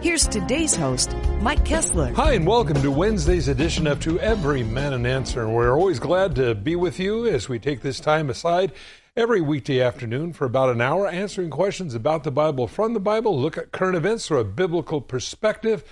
[0.00, 2.14] Here's today's host, Mike Kestler.
[2.14, 5.42] Hi, and welcome to Wednesday's edition of To Every Man an Answer.
[5.42, 8.70] And we're always glad to be with you as we take this time aside
[9.16, 13.36] every weekday afternoon for about an hour, answering questions about the Bible from the Bible,
[13.36, 15.82] look at current events through a biblical perspective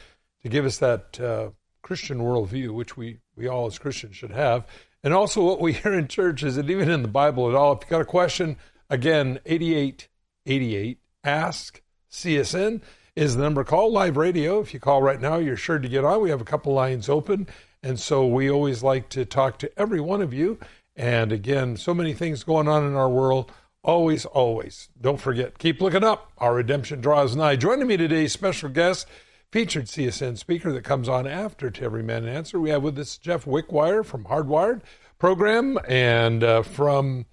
[0.45, 1.51] to give us that uh,
[1.83, 4.69] Christian worldview, which we, we all as Christians should have.
[5.03, 7.73] And also what we hear in church is that even in the Bible at all,
[7.73, 8.57] if you've got a question,
[8.89, 12.83] again, 8888, ask CSN
[13.17, 14.61] is the number call live radio.
[14.61, 16.21] If you call right now, you're sure to get on.
[16.21, 17.49] We have a couple lines open.
[17.83, 20.59] And so we always like to talk to every one of you.
[20.95, 23.51] And again, so many things going on in our world.
[23.83, 24.89] Always, always.
[25.01, 26.33] Don't forget, keep looking up.
[26.39, 27.57] Our redemption draws nigh.
[27.57, 29.07] Joining me today, special guest,
[29.51, 32.59] featured CSN speaker that comes on after To Every Man an Answer.
[32.59, 34.83] We have with us Jeff Wickwire from Hardwired
[35.19, 37.27] program and uh, from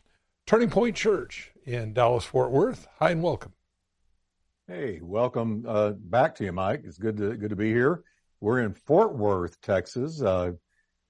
[0.45, 2.87] Turning Point Church in Dallas, Fort Worth.
[2.99, 3.53] Hi and welcome.
[4.65, 6.83] Hey, welcome uh, back to you, Mike.
[6.85, 8.01] It's good to good to be here.
[8.39, 10.53] We're in Fort Worth, Texas, uh,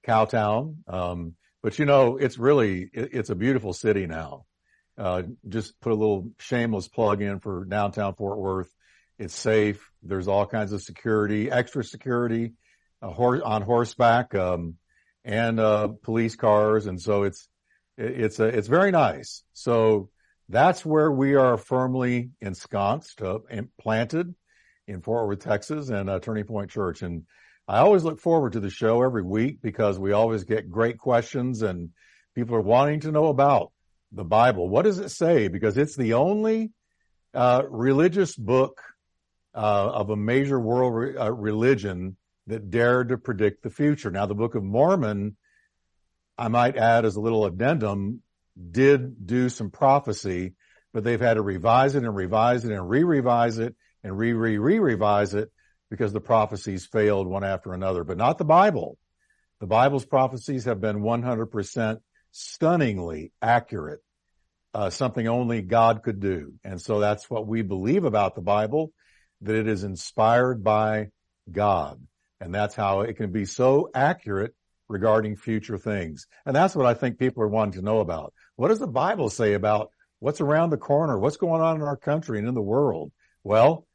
[0.04, 0.74] Cowtown.
[0.92, 4.46] Um, but you know, it's really it, it's a beautiful city now.
[4.98, 8.74] Uh, just put a little shameless plug in for downtown Fort Worth.
[9.20, 9.88] It's safe.
[10.02, 12.54] There's all kinds of security, extra security,
[13.00, 14.78] hor- on horseback, um,
[15.24, 17.48] and uh, police cars, and so it's
[17.96, 19.44] it's a, it's very nice.
[19.52, 20.10] So
[20.48, 23.38] that's where we are firmly ensconced, uh,
[23.78, 24.34] planted
[24.86, 27.02] in Fort Worth, Texas and uh, Turning Point Church.
[27.02, 27.24] And
[27.66, 31.62] I always look forward to the show every week because we always get great questions
[31.62, 31.90] and
[32.34, 33.72] people are wanting to know about
[34.12, 34.68] the Bible.
[34.68, 35.48] What does it say?
[35.48, 36.72] Because it's the only
[37.32, 38.82] uh, religious book
[39.54, 44.10] uh, of a major world re- uh, religion that dared to predict the future.
[44.10, 45.36] Now, the Book of Mormon,
[46.36, 48.20] I might add as a little addendum,
[48.70, 50.54] did do some prophecy,
[50.92, 55.50] but they've had to revise it and revise it and re-revise it and re-re-re-revise it
[55.90, 58.98] because the prophecies failed one after another, but not the Bible.
[59.60, 61.98] The Bible's prophecies have been 100%
[62.32, 64.00] stunningly accurate,
[64.74, 66.54] uh, something only God could do.
[66.64, 68.92] And so that's what we believe about the Bible,
[69.42, 71.08] that it is inspired by
[71.50, 72.00] God.
[72.40, 74.54] And that's how it can be so accurate
[74.88, 76.26] regarding future things.
[76.44, 78.34] And that's what I think people are wanting to know about.
[78.56, 81.18] What does the Bible say about what's around the corner?
[81.18, 83.12] What's going on in our country and in the world?
[83.42, 83.86] Well,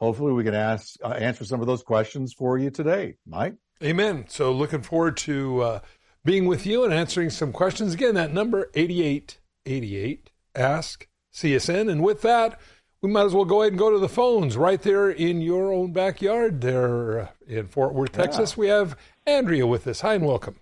[0.00, 3.14] hopefully we can ask, uh, answer some of those questions for you today.
[3.26, 3.54] Mike?
[3.82, 4.24] Amen.
[4.28, 5.80] So looking forward to uh,
[6.24, 7.94] being with you and answering some questions.
[7.94, 11.90] Again, that number 8888, ask CSN.
[11.90, 12.60] And with that,
[13.00, 15.72] we might as well go ahead and go to the phones right there in your
[15.72, 18.56] own backyard there uh, in Fort Worth, Texas.
[18.56, 18.60] Yeah.
[18.60, 18.96] We have
[19.26, 20.00] Andrea with us.
[20.00, 20.56] Hi and welcome.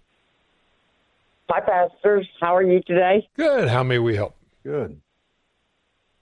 [1.49, 2.29] Hi, pastors.
[2.41, 3.29] How are you today?
[3.37, 3.69] Good.
[3.69, 4.35] How may we help?
[4.65, 5.01] Good.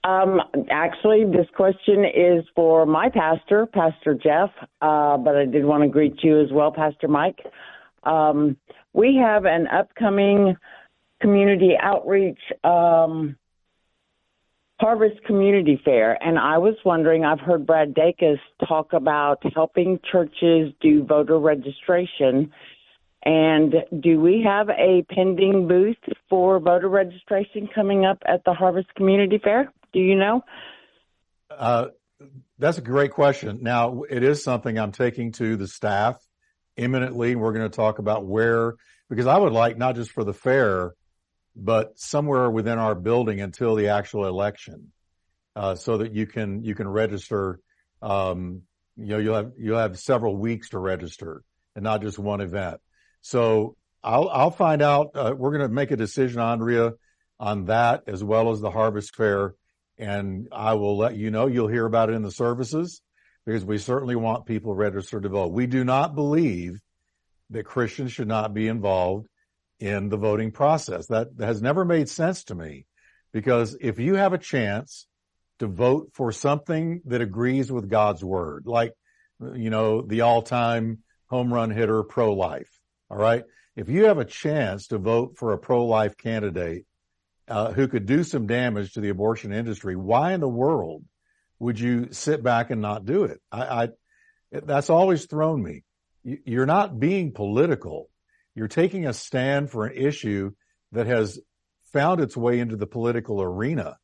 [0.05, 0.39] Um,
[0.71, 4.51] actually, this question is for my pastor, Pastor Jeff,
[4.83, 7.39] uh, but I did want to greet you as well, Pastor Mike.
[8.03, 8.59] Um,
[8.93, 10.57] we have an upcoming
[11.23, 13.37] community outreach um,
[14.79, 17.25] Harvest Community Fair, and I was wondering.
[17.25, 22.53] I've heard Brad Dacus talk about helping churches do voter registration
[23.25, 25.97] and do we have a pending booth
[26.29, 29.73] for voter registration coming up at the Harvest Community Fair?
[29.93, 30.45] Do you know?
[31.51, 31.87] Uh,
[32.59, 33.61] that's a great question.
[33.63, 36.17] Now, it is something I'm taking to the staff
[36.77, 37.35] imminently.
[37.35, 38.75] We're going to talk about where,
[39.09, 40.95] because I would like not just for the fair,
[41.57, 44.93] but somewhere within our building until the actual election,
[45.57, 47.61] uh, so that you can you can register.
[48.03, 48.63] Um,
[48.97, 51.43] you know, you'll have you'll have several weeks to register,
[51.75, 52.81] and not just one event.
[53.25, 55.13] So I'll, I'll find out.
[55.15, 56.93] Uh, we're going to make a decision, Andrea,
[57.41, 59.55] on that as well as the harvest fair.
[59.97, 61.47] And I will let you know.
[61.47, 63.01] You'll hear about it in the services
[63.47, 65.53] because we certainly want people registered to vote.
[65.53, 66.79] We do not believe
[67.49, 69.27] that Christians should not be involved
[69.81, 71.07] in the voting process.
[71.07, 72.85] That has never made sense to me
[73.33, 75.07] because if you have a chance
[75.61, 78.93] to vote for something that agrees with God's word, like,
[79.55, 80.99] you know, the all time
[81.29, 82.74] home run hitter pro life,
[83.15, 83.45] all right.
[83.77, 86.85] If you have a chance to vote for a pro-life candidate
[87.47, 91.05] uh, who could do some damage to the abortion industry, why in the world
[91.61, 93.41] would you sit back and not do it?
[93.53, 93.89] I, I
[94.51, 95.85] that's always thrown me.
[96.25, 98.11] You're not being political.
[98.57, 100.51] You're taking a stand for an issue
[100.91, 101.39] that has
[101.93, 103.97] found its way into the political arena,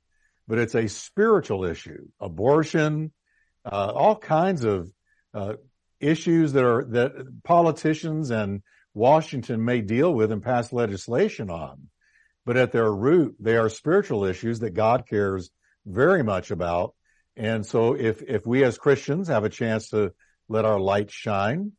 [0.46, 2.06] but it's a spiritual issue.
[2.20, 3.10] Abortion,
[3.64, 4.88] uh, all kinds of
[5.34, 5.54] uh,
[5.98, 8.62] issues that are that politicians and
[9.00, 11.88] Washington may deal with and pass legislation on,
[12.44, 15.50] but at their root, they are spiritual issues that God cares
[15.86, 16.94] very much about.
[17.34, 20.12] And so if, if we as Christians have a chance to
[20.50, 21.72] let our light shine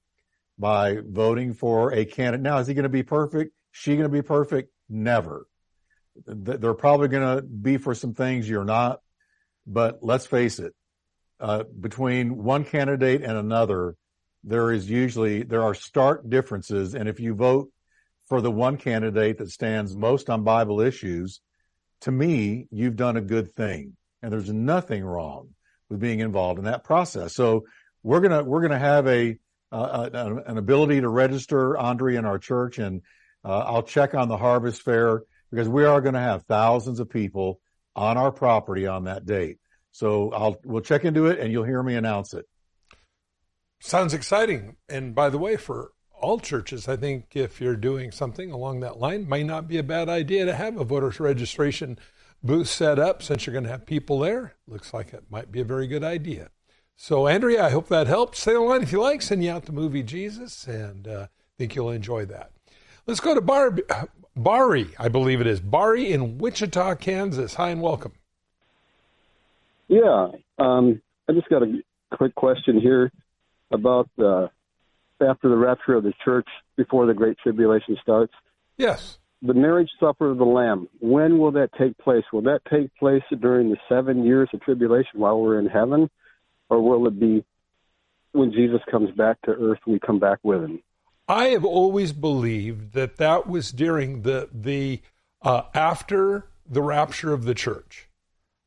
[0.57, 3.53] by voting for a candidate, now is he going to be perfect?
[3.71, 4.73] She going to be perfect?
[4.89, 5.45] Never.
[6.25, 8.99] They're probably going to be for some things you're not,
[9.67, 10.73] but let's face it,
[11.39, 13.95] uh, between one candidate and another,
[14.43, 16.95] there is usually, there are stark differences.
[16.95, 17.69] And if you vote
[18.27, 21.41] for the one candidate that stands most on Bible issues,
[22.01, 23.95] to me, you've done a good thing.
[24.21, 25.49] And there's nothing wrong
[25.89, 27.33] with being involved in that process.
[27.35, 27.65] So
[28.03, 29.37] we're gonna, we're gonna have a,
[29.71, 30.09] uh,
[30.45, 33.01] an ability to register Andre in our church and
[33.43, 37.09] uh, I'll check on the harvest fair because we are going to have thousands of
[37.09, 37.59] people
[37.95, 39.57] on our property on that date.
[39.91, 42.45] So I'll, we'll check into it and you'll hear me announce it.
[43.83, 44.75] Sounds exciting.
[44.87, 48.99] And by the way, for all churches, I think if you're doing something along that
[48.99, 51.97] line, might not be a bad idea to have a voter registration
[52.43, 54.53] booth set up since you're going to have people there.
[54.67, 56.51] Looks like it might be a very good idea.
[56.95, 58.37] So, Andrea, I hope that helped.
[58.37, 59.23] Stay on line if you like.
[59.23, 61.27] Send you out the movie Jesus, and uh,
[61.57, 62.51] think you'll enjoy that.
[63.07, 63.79] Let's go to Bar-
[64.35, 65.59] Bari, I believe it is.
[65.59, 67.55] Bari in Wichita, Kansas.
[67.55, 68.13] Hi and welcome.
[69.87, 70.27] Yeah,
[70.59, 71.81] um, I just got a
[72.11, 73.11] quick question here
[73.71, 74.47] about uh,
[75.21, 76.47] after the rapture of the church
[76.77, 78.33] before the Great Tribulation starts.
[78.77, 79.19] Yes.
[79.41, 82.23] The marriage supper of the Lamb, when will that take place?
[82.31, 86.09] Will that take place during the seven years of tribulation while we're in heaven?
[86.69, 87.43] Or will it be
[88.33, 90.81] when Jesus comes back to earth, we come back with him?
[91.27, 95.01] I have always believed that that was during the, the
[95.41, 98.07] uh, after the rapture of the church.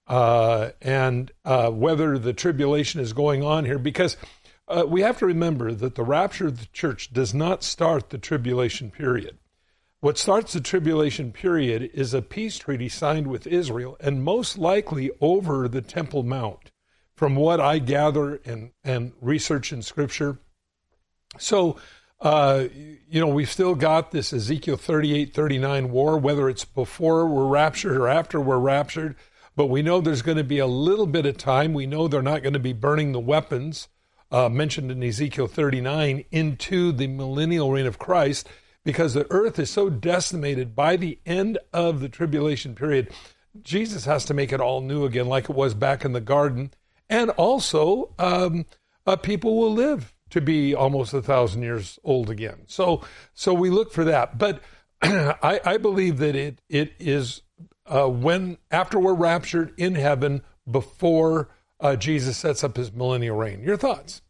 [0.07, 4.19] Uh, and uh, whether the tribulation is going on here, because
[4.67, 8.19] uh, we have to remember that the rapture of the church does not start the
[8.19, 9.39] tribulation period.
[10.01, 15.11] What starts the tribulation period is a peace treaty signed with Israel, and most likely
[15.21, 16.71] over the Temple Mount,
[17.15, 20.39] from what I gather and, and research in Scripture.
[21.39, 21.77] So,
[22.21, 27.47] uh, you know, we've still got this Ezekiel 38 39 war, whether it's before we're
[27.47, 29.17] raptured or after we're raptured.
[29.57, 31.75] But we know there's going to be a little bit of time.
[31.75, 33.89] We know they're not going to be burning the weapons
[34.31, 38.49] uh, mentioned in Ezekiel 39 into the millennial reign of Christ
[38.85, 43.11] because the earth is so decimated by the end of the tribulation period.
[43.63, 46.73] Jesus has to make it all new again, like it was back in the garden.
[47.09, 48.67] And also, um,
[49.07, 52.63] uh, people will live to be almost a thousand years old again.
[52.67, 53.03] So,
[53.35, 54.39] so we look for that.
[54.39, 54.61] But
[55.03, 57.43] I, I believe that it it is
[57.87, 61.51] uh, when after we're raptured in heaven before
[61.85, 63.63] uh, Jesus sets up his millennial reign.
[63.63, 64.23] Your thoughts?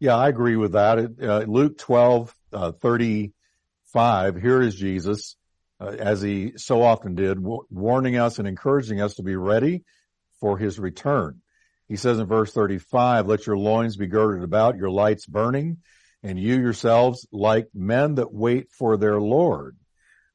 [0.00, 0.98] Yeah, I agree with that.
[0.98, 5.36] Uh, Luke 12, uh, 35, here is Jesus,
[5.78, 9.84] uh, as he so often did, w- warning us and encouraging us to be ready
[10.40, 11.42] for his return.
[11.86, 15.78] He says in verse 35, let your loins be girded about, your lights burning,
[16.22, 19.76] and you yourselves like men that wait for their Lord,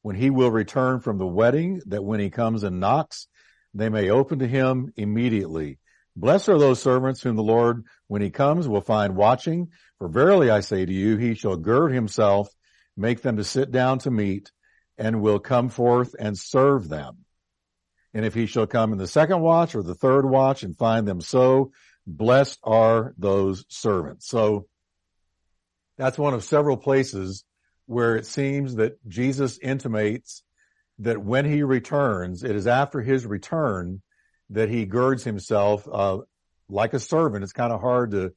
[0.04, 3.28] when he will return from the wedding, that when he comes and knocks,
[3.74, 5.80] they may open to him immediately.
[6.16, 9.70] Blessed are those servants whom the Lord, when he comes, will find watching.
[9.98, 12.50] For verily I say to you, he shall gird himself,
[12.96, 14.52] make them to sit down to meat,
[14.98, 17.26] and will come forth and serve them.
[18.14, 21.08] And if he shall come in the second watch or the third watch and find
[21.08, 21.72] them so,
[22.06, 24.28] blessed are those servants.
[24.28, 24.68] So
[25.98, 27.44] that's one of several places
[27.88, 30.44] where it seems that Jesus intimates
[31.00, 34.02] that when he returns, it is after his return
[34.54, 36.20] that he girds himself uh,
[36.70, 37.44] like a servant.
[37.44, 38.34] It's kind of hard to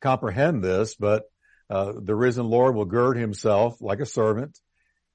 [0.00, 1.24] comprehend this, but
[1.70, 4.58] uh, the risen Lord will gird himself like a servant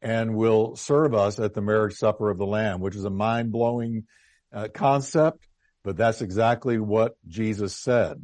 [0.01, 3.51] and will serve us at the marriage supper of the Lamb, which is a mind
[3.51, 4.05] blowing
[4.53, 5.47] uh, concept,
[5.83, 8.23] but that's exactly what Jesus said.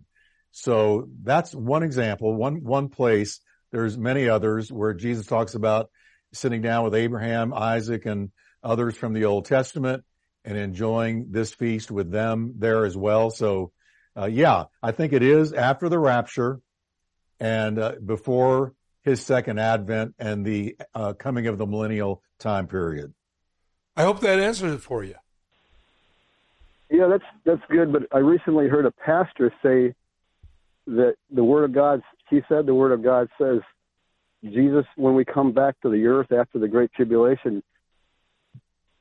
[0.52, 3.40] So that's one example, one one place.
[3.72, 5.90] There's many others where Jesus talks about
[6.34, 8.32] sitting down with Abraham, Isaac, and
[8.64, 10.04] others from the Old Testament
[10.48, 13.30] and enjoying this feast with them there as well.
[13.30, 13.74] So,
[14.16, 16.62] uh, yeah, I think it is after the rapture
[17.38, 18.74] and uh, before
[19.04, 23.14] his second advent and the uh, coming of the millennial time period.
[23.98, 25.16] I hope that answers it for you.
[26.90, 27.92] Yeah, that's that's good.
[27.92, 29.94] But I recently heard a pastor say
[30.88, 32.02] that the Word of God.
[32.30, 33.60] He said the Word of God says
[34.44, 37.62] Jesus, when we come back to the earth after the Great Tribulation,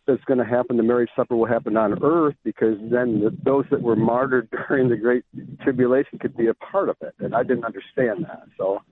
[0.07, 3.65] that's going to happen, the marriage supper will happen on earth because then the, those
[3.71, 5.25] that were martyred during the great
[5.63, 7.15] tribulation could be a part of it.
[7.19, 8.45] And I didn't understand that.
[8.57, 8.83] So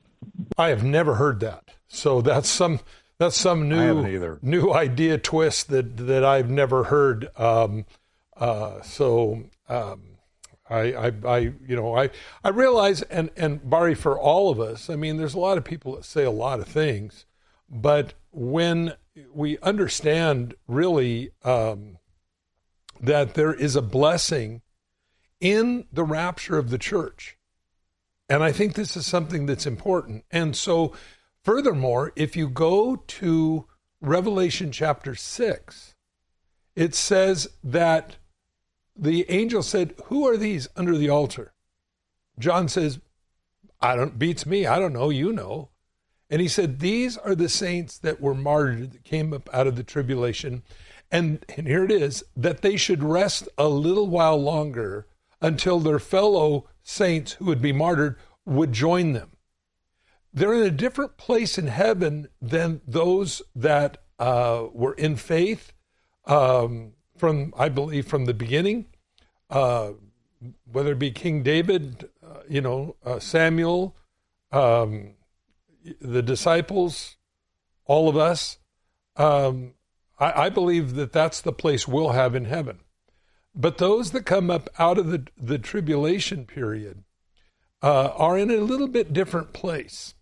[0.59, 1.65] I have never heard that.
[1.89, 2.81] So that's some
[3.19, 7.29] that's some new new idea twist that that I've never heard.
[7.39, 7.87] Um,
[8.37, 10.15] uh, so um,
[10.69, 12.11] I, I, I, you know, I,
[12.43, 15.65] I realize, and and Barry, for all of us, I mean, there's a lot of
[15.65, 17.27] people that say a lot of things,
[17.69, 18.95] but when
[19.33, 21.99] we understand really um,
[23.01, 24.63] that there is a blessing
[25.41, 27.37] in the rapture of the church.
[28.29, 30.25] And I think this is something that's important.
[30.31, 30.95] And so,
[31.43, 33.67] furthermore, if you go to
[34.01, 35.95] Revelation chapter 6,
[36.75, 38.17] it says that
[38.97, 41.53] the angel said, Who are these under the altar?
[42.39, 43.01] John says,
[43.81, 44.67] I don't, beats me.
[44.67, 45.11] I don't know.
[45.11, 45.71] You know.
[46.35, 49.77] And he said, These are the saints that were martyred, that came up out of
[49.77, 50.65] the tribulation.
[51.09, 55.07] And, and here it is that they should rest a little while longer
[55.41, 59.31] until their fellow saints who would be martyred would join them.
[60.33, 65.73] They're in a different place in heaven than those that uh, were in faith
[66.25, 68.87] um, from, I believe, from the beginning,
[69.51, 69.93] uh,
[70.65, 73.95] whether it be King David, uh, you know, uh, Samuel,
[74.51, 75.14] um,
[76.01, 77.17] the disciples,
[77.85, 78.59] all of us,
[79.17, 79.75] um,
[80.19, 82.81] I, I, believe that that's the place we'll have in heaven.
[83.55, 87.05] But those that come up out of the, the tribulation period
[87.83, 90.15] uh, are in a little bit different place.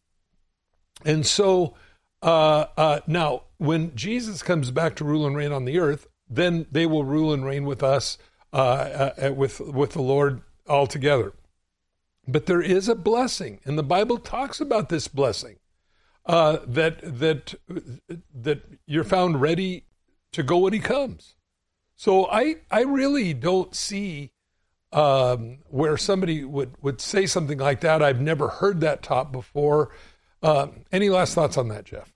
[1.05, 1.75] And so
[2.23, 6.67] uh, uh, now, when Jesus comes back to rule and reign on the earth, then
[6.71, 8.17] they will rule and reign with us,
[8.53, 11.33] uh, uh, with with the Lord altogether.
[12.27, 15.57] But there is a blessing, and the Bible talks about this blessing
[16.27, 17.55] uh, that that
[18.35, 19.87] that you're found ready
[20.33, 21.35] to go when He comes.
[21.97, 24.33] So I I really don't see
[24.93, 28.03] um, where somebody would would say something like that.
[28.03, 29.91] I've never heard that taught before.
[30.43, 32.13] Uh, any last thoughts on that, Jeff?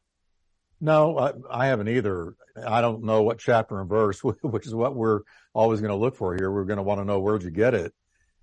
[0.81, 2.35] No, I, I, haven't either.
[2.67, 5.21] I don't know what chapter and verse, which is what we're
[5.55, 6.51] always going to look for here.
[6.51, 7.95] We're going to want to know where'd you get it,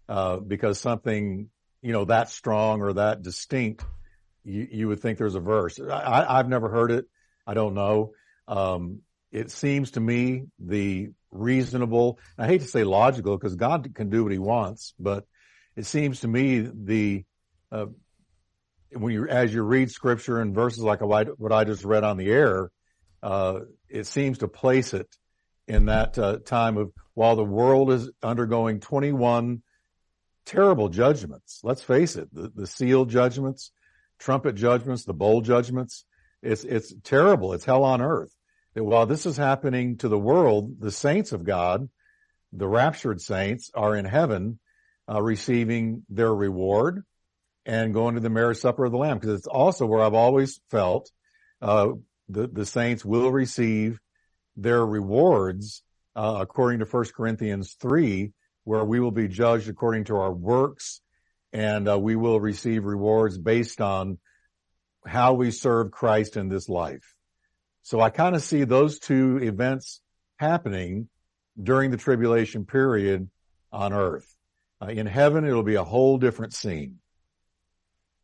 [0.09, 1.49] uh, because something
[1.83, 3.85] you know that strong or that distinct,
[4.43, 5.79] you, you would think there's a verse.
[5.79, 7.05] I, have never heard it.
[7.45, 8.13] I don't know.
[8.47, 12.19] Um, it seems to me the reasonable.
[12.37, 15.25] I hate to say logical because God can do what He wants, but
[15.75, 17.25] it seems to me the
[17.69, 17.87] uh,
[18.93, 22.29] when you as you read Scripture and verses like what I just read on the
[22.29, 22.71] air,
[23.21, 23.59] uh,
[23.89, 25.13] it seems to place it
[25.67, 29.61] in that uh, time of while the world is undergoing 21
[30.45, 31.61] terrible judgments.
[31.63, 33.71] Let's face it, the, the seal judgments,
[34.19, 36.05] trumpet judgments, the bowl judgments.
[36.41, 37.53] It's it's terrible.
[37.53, 38.33] It's hell on earth.
[38.75, 41.89] While this is happening to the world, the saints of God,
[42.51, 44.59] the raptured saints, are in heaven,
[45.09, 47.03] uh, receiving their reward
[47.65, 49.19] and going to the marriage supper of the Lamb.
[49.19, 51.11] Because it's also where I've always felt
[51.61, 51.89] uh,
[52.29, 53.99] the the saints will receive
[54.57, 55.83] their rewards
[56.15, 58.33] uh, according to First Corinthians three,
[58.63, 61.01] where we will be judged according to our works,
[61.51, 64.17] and uh, we will receive rewards based on
[65.05, 67.15] how we serve Christ in this life.
[67.81, 70.01] So I kind of see those two events
[70.37, 71.09] happening
[71.61, 73.29] during the tribulation period
[73.71, 74.33] on earth.
[74.81, 76.99] Uh, in heaven, it'll be a whole different scene.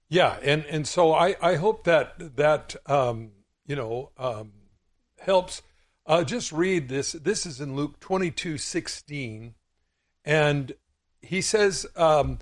[0.10, 3.32] Yeah, and and so I I hope that that um,
[3.66, 4.54] you know um,
[5.20, 5.62] helps.
[6.06, 7.12] Uh, just read this.
[7.12, 9.54] This is in Luke twenty two sixteen,
[10.26, 10.74] and
[11.22, 12.40] he says, um,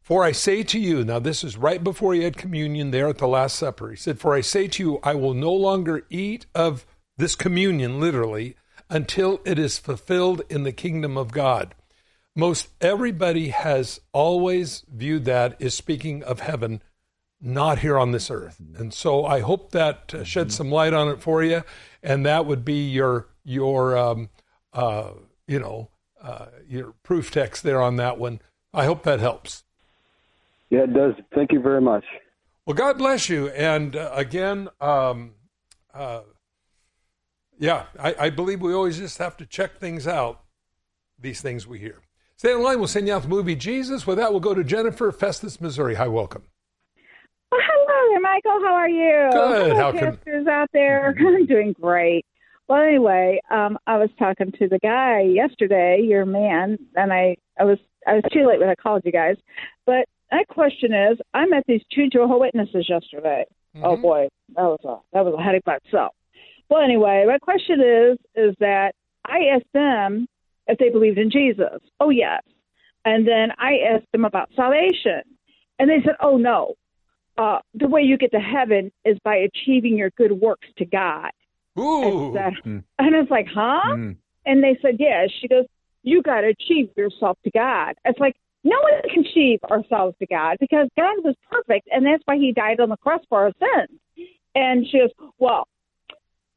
[0.00, 3.18] "For I say to you, now this is right before he had communion there at
[3.18, 3.90] the Last Supper.
[3.90, 8.00] He said, "For I say to you, I will no longer eat of this communion,
[8.00, 8.56] literally,
[8.88, 11.74] until it is fulfilled in the kingdom of God."
[12.36, 16.80] Most everybody has always viewed that as speaking of heaven
[17.40, 18.60] not here on this earth.
[18.76, 21.62] And so I hope that uh, sheds some light on it for you,
[22.02, 24.28] and that would be your your um,
[24.72, 25.10] uh,
[25.46, 25.89] you know
[26.22, 28.40] uh, your proof text there on that one.
[28.72, 29.64] I hope that helps.
[30.70, 31.14] Yeah, it does.
[31.34, 32.04] Thank you very much.
[32.66, 33.48] Well, God bless you.
[33.48, 35.32] And uh, again, um,
[35.92, 36.20] uh,
[37.58, 40.42] yeah, I, I, believe we always just have to check things out.
[41.18, 42.00] These things we hear.
[42.36, 42.78] Stay in line.
[42.78, 44.06] We'll send you out the movie Jesus.
[44.06, 45.96] With that, we'll go to Jennifer Festus, Missouri.
[45.96, 46.44] Hi, welcome.
[47.50, 48.66] Well, hello there, Michael.
[48.66, 49.28] How are you?
[49.32, 49.72] Good.
[49.72, 50.48] Hello, How can...
[50.48, 51.14] out there?
[51.18, 52.24] I'm doing great.
[52.70, 57.64] Well, anyway, um, I was talking to the guy yesterday, your man, and I, I
[57.64, 59.34] was, I was too late when I called you guys.
[59.86, 63.44] But my question is, I met these two Jehovah Witnesses yesterday.
[63.76, 63.84] Mm-hmm.
[63.84, 66.14] Oh boy, that was a that was a headache by itself.
[66.68, 68.92] Well, anyway, my question is, is that
[69.26, 70.28] I asked them
[70.68, 71.80] if they believed in Jesus.
[71.98, 72.42] Oh, yes.
[73.04, 75.22] And then I asked them about salvation.
[75.80, 76.74] And they said, oh, no.
[77.36, 81.30] Uh, the way you get to heaven is by achieving your good works to God.
[81.78, 82.36] Ooh.
[82.36, 83.94] And, uh, and I was like, huh?
[83.94, 84.16] Mm.
[84.46, 85.26] And they said, yeah.
[85.40, 85.64] She goes,
[86.02, 87.94] you got to achieve yourself to God.
[88.04, 92.22] It's like, no one can achieve ourselves to God because God was perfect, and that's
[92.26, 93.98] why He died on the cross for our sins.
[94.54, 95.66] And she goes, well,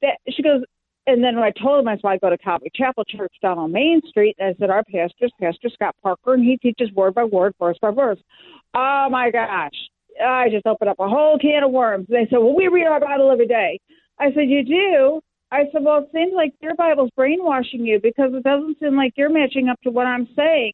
[0.01, 0.63] that she goes,
[1.05, 3.57] and then when I told him, I said, I go to Calvary Chapel Church down
[3.57, 4.35] on Main Street.
[4.39, 7.77] And I said, our pastor's Pastor Scott Parker, and he teaches word by word, verse
[7.81, 8.19] by verse.
[8.73, 9.75] Oh my gosh.
[10.25, 12.07] I just opened up a whole can of worms.
[12.09, 13.79] And they said, well, we read our Bible every day.
[14.23, 15.21] I said, you do?
[15.51, 19.13] I said, well, it seems like your Bible's brainwashing you because it doesn't seem like
[19.17, 20.73] you're matching up to what I'm saying.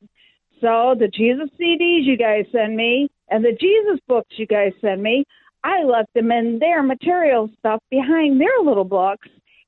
[0.62, 5.02] So the Jesus CDs you guys send me and the Jesus books you guys send
[5.02, 5.26] me,
[5.64, 9.28] I left them in their material stuff behind their little books.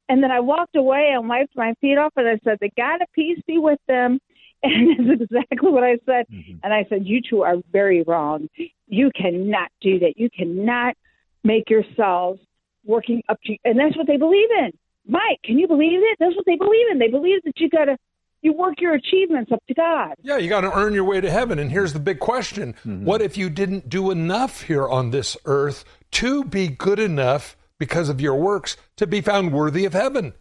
[0.09, 3.01] And then I walked away and wiped my feet off and I said, The God
[3.01, 4.19] of peace be with them.
[4.63, 6.27] And that's exactly what I said.
[6.31, 6.57] Mm-hmm.
[6.61, 8.47] And I said, You two are very wrong.
[8.87, 10.13] You cannot do that.
[10.17, 10.95] You cannot
[11.43, 12.39] make yourselves
[12.85, 14.71] working up to, and that's what they believe in.
[15.07, 16.17] Mike, can you believe it?
[16.19, 16.99] That's what they believe in.
[16.99, 17.97] They believe that you got to
[18.41, 20.15] you work your achievements up to God.
[20.21, 21.59] Yeah, you got to earn your way to heaven.
[21.59, 23.05] And here's the big question mm-hmm.
[23.05, 28.09] What if you didn't do enough here on this earth to be good enough because
[28.09, 30.33] of your works to be found worthy of heaven?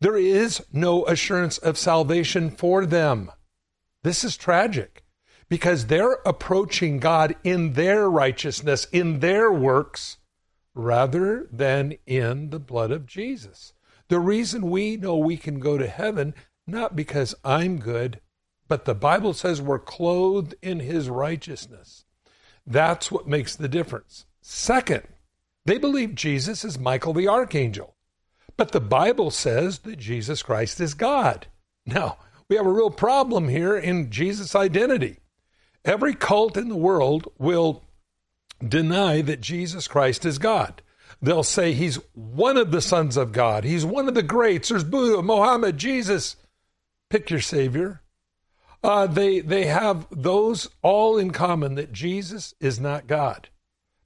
[0.00, 3.32] There is no assurance of salvation for them.
[4.04, 5.04] This is tragic
[5.48, 10.18] because they're approaching God in their righteousness, in their works,
[10.78, 13.72] rather than in the blood of Jesus.
[14.08, 16.34] The reason we know we can go to heaven,
[16.66, 18.20] not because I'm good,
[18.68, 22.04] but the Bible says we're clothed in his righteousness.
[22.66, 24.26] That's what makes the difference.
[24.40, 25.02] Second,
[25.66, 27.96] they believe Jesus is Michael the archangel,
[28.56, 31.48] but the Bible says that Jesus Christ is God.
[31.84, 35.18] Now, we have a real problem here in Jesus' identity.
[35.84, 37.82] Every cult in the world will
[38.66, 40.82] deny that Jesus Christ is God.
[41.20, 43.64] They'll say he's one of the sons of God.
[43.64, 44.68] He's one of the greats.
[44.68, 46.36] There's Buddha, Mohammed, Jesus.
[47.10, 48.02] Pick your savior.
[48.82, 53.48] Uh, they they have those all in common that Jesus is not God.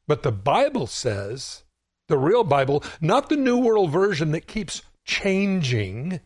[0.06, 1.64] But the Bible says,
[2.08, 6.20] the real Bible, not the New World Version that keeps changing,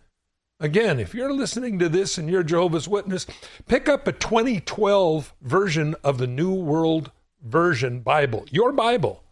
[0.58, 3.26] Again, if you're listening to this and you're Jehovah's Witness,
[3.68, 7.10] pick up a 2012 version of the New World
[7.46, 9.22] Version Bible, your Bible,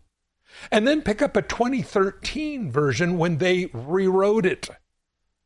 [0.70, 4.68] and then pick up a 2013 version when they rewrote it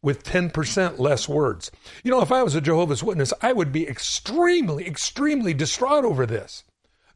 [0.02, 1.70] with 10% less words.
[2.04, 6.26] You know, if I was a Jehovah's Witness, I would be extremely, extremely distraught over
[6.26, 6.64] this.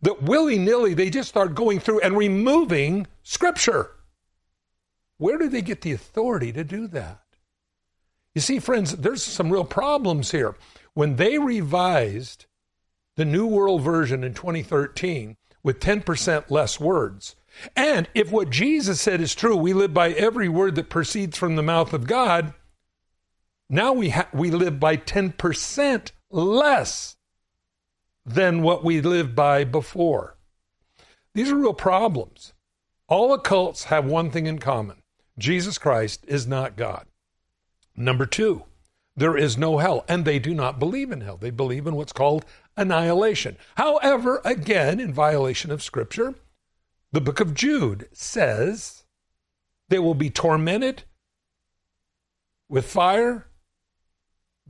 [0.00, 3.90] That willy nilly they just start going through and removing Scripture.
[5.18, 7.20] Where do they get the authority to do that?
[8.34, 10.56] You see, friends, there's some real problems here.
[10.94, 12.46] When they revised
[13.16, 17.36] the New World Version in 2013 with 10% less words,
[17.76, 21.56] and if what Jesus said is true, we live by every word that proceeds from
[21.56, 22.54] the mouth of God,
[23.68, 27.16] now we, ha- we live by 10% less
[28.24, 30.36] than what we lived by before.
[31.34, 32.52] These are real problems.
[33.08, 35.02] All occults have one thing in common
[35.38, 37.06] Jesus Christ is not God.
[37.96, 38.64] Number two,
[39.16, 41.36] there is no hell, and they do not believe in hell.
[41.36, 42.44] They believe in what's called
[42.76, 43.56] annihilation.
[43.76, 46.34] However, again, in violation of Scripture,
[47.12, 49.04] the book of Jude says
[49.88, 51.04] they will be tormented
[52.68, 53.46] with fire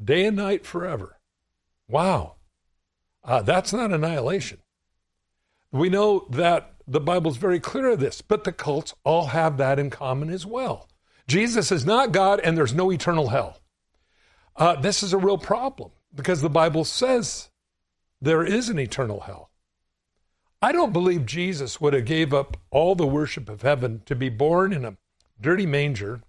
[0.02, 1.18] day and night forever.
[1.88, 2.34] Wow.
[3.22, 4.58] Uh, that's not annihilation.
[5.70, 9.78] We know that the Bible's very clear of this, but the cults all have that
[9.78, 10.88] in common as well.
[11.28, 13.60] Jesus is not God and there's no eternal hell.
[14.56, 17.50] Uh, this is a real problem because the Bible says
[18.22, 19.50] there is an eternal hell.
[20.62, 24.28] I don't believe Jesus would have gave up all the worship of heaven to be
[24.28, 24.96] born in a
[25.40, 26.22] dirty manger,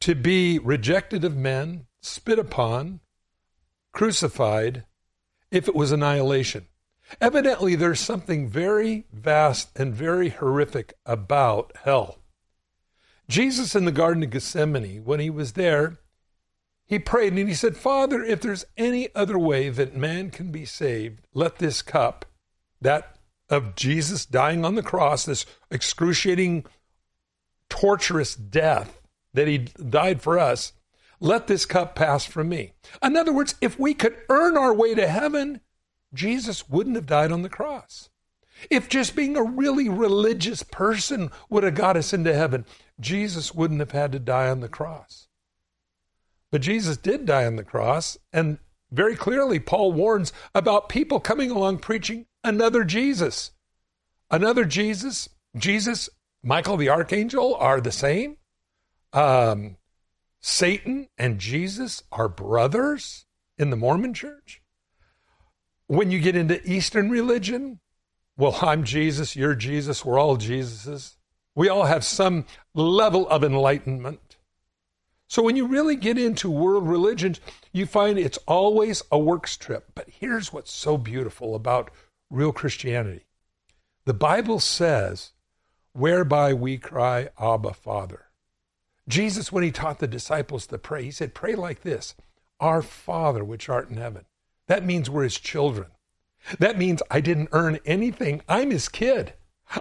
[0.00, 3.00] to be rejected of men, spit upon,
[3.92, 4.86] crucified,
[5.50, 6.66] if it was annihilation.
[7.20, 12.20] Evidently, there's something very vast and very horrific about hell.
[13.28, 15.98] Jesus in the Garden of Gethsemane, when he was there,
[16.86, 20.64] he prayed and he said, Father, if there's any other way that man can be
[20.64, 22.26] saved, let this cup,
[22.80, 23.16] that
[23.48, 26.64] of Jesus dying on the cross, this excruciating,
[27.68, 29.00] torturous death
[29.32, 30.72] that he died for us,
[31.20, 32.72] let this cup pass from me.
[33.02, 35.60] In other words, if we could earn our way to heaven,
[36.12, 38.10] Jesus wouldn't have died on the cross.
[38.70, 42.64] If just being a really religious person would have got us into heaven,
[43.00, 45.28] Jesus wouldn't have had to die on the cross.
[46.54, 48.16] But Jesus did die on the cross.
[48.32, 48.58] And
[48.92, 53.50] very clearly, Paul warns about people coming along preaching another Jesus.
[54.30, 56.08] Another Jesus, Jesus,
[56.44, 58.36] Michael the archangel are the same.
[59.12, 59.78] Um,
[60.40, 63.26] Satan and Jesus are brothers
[63.58, 64.62] in the Mormon church.
[65.88, 67.80] When you get into Eastern religion,
[68.36, 71.16] well, I'm Jesus, you're Jesus, we're all Jesuses.
[71.56, 74.20] We all have some level of enlightenment.
[75.34, 77.40] So when you really get into world religions,
[77.72, 79.90] you find it's always a works trip.
[79.96, 81.90] But here's what's so beautiful about
[82.30, 83.24] real Christianity
[84.04, 85.32] the Bible says,
[85.92, 88.26] whereby we cry, Abba, Father.
[89.08, 92.14] Jesus, when he taught the disciples to pray, he said, Pray like this
[92.60, 94.26] Our Father, which art in heaven.
[94.68, 95.88] That means we're his children.
[96.60, 98.40] That means I didn't earn anything.
[98.48, 99.32] I'm his kid.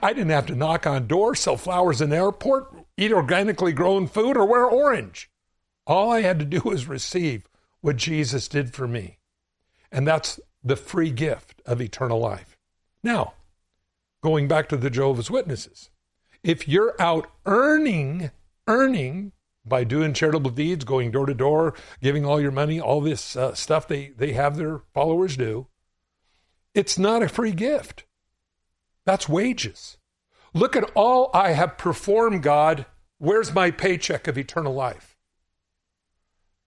[0.01, 4.07] I didn't have to knock on doors, sell flowers in the airport, eat organically grown
[4.07, 5.29] food, or wear orange.
[5.85, 7.47] All I had to do was receive
[7.81, 9.17] what Jesus did for me.
[9.91, 12.57] And that's the free gift of eternal life.
[13.03, 13.33] Now,
[14.21, 15.89] going back to the Jehovah's Witnesses,
[16.43, 18.31] if you're out earning
[18.67, 19.31] earning
[19.65, 23.53] by doing charitable deeds, going door to door, giving all your money, all this uh,
[23.53, 25.67] stuff they, they have their followers do,
[26.73, 28.05] it's not a free gift.
[29.05, 29.97] That's wages.
[30.53, 32.85] Look at all I have performed, God.
[33.17, 35.12] Where's my paycheck of eternal life?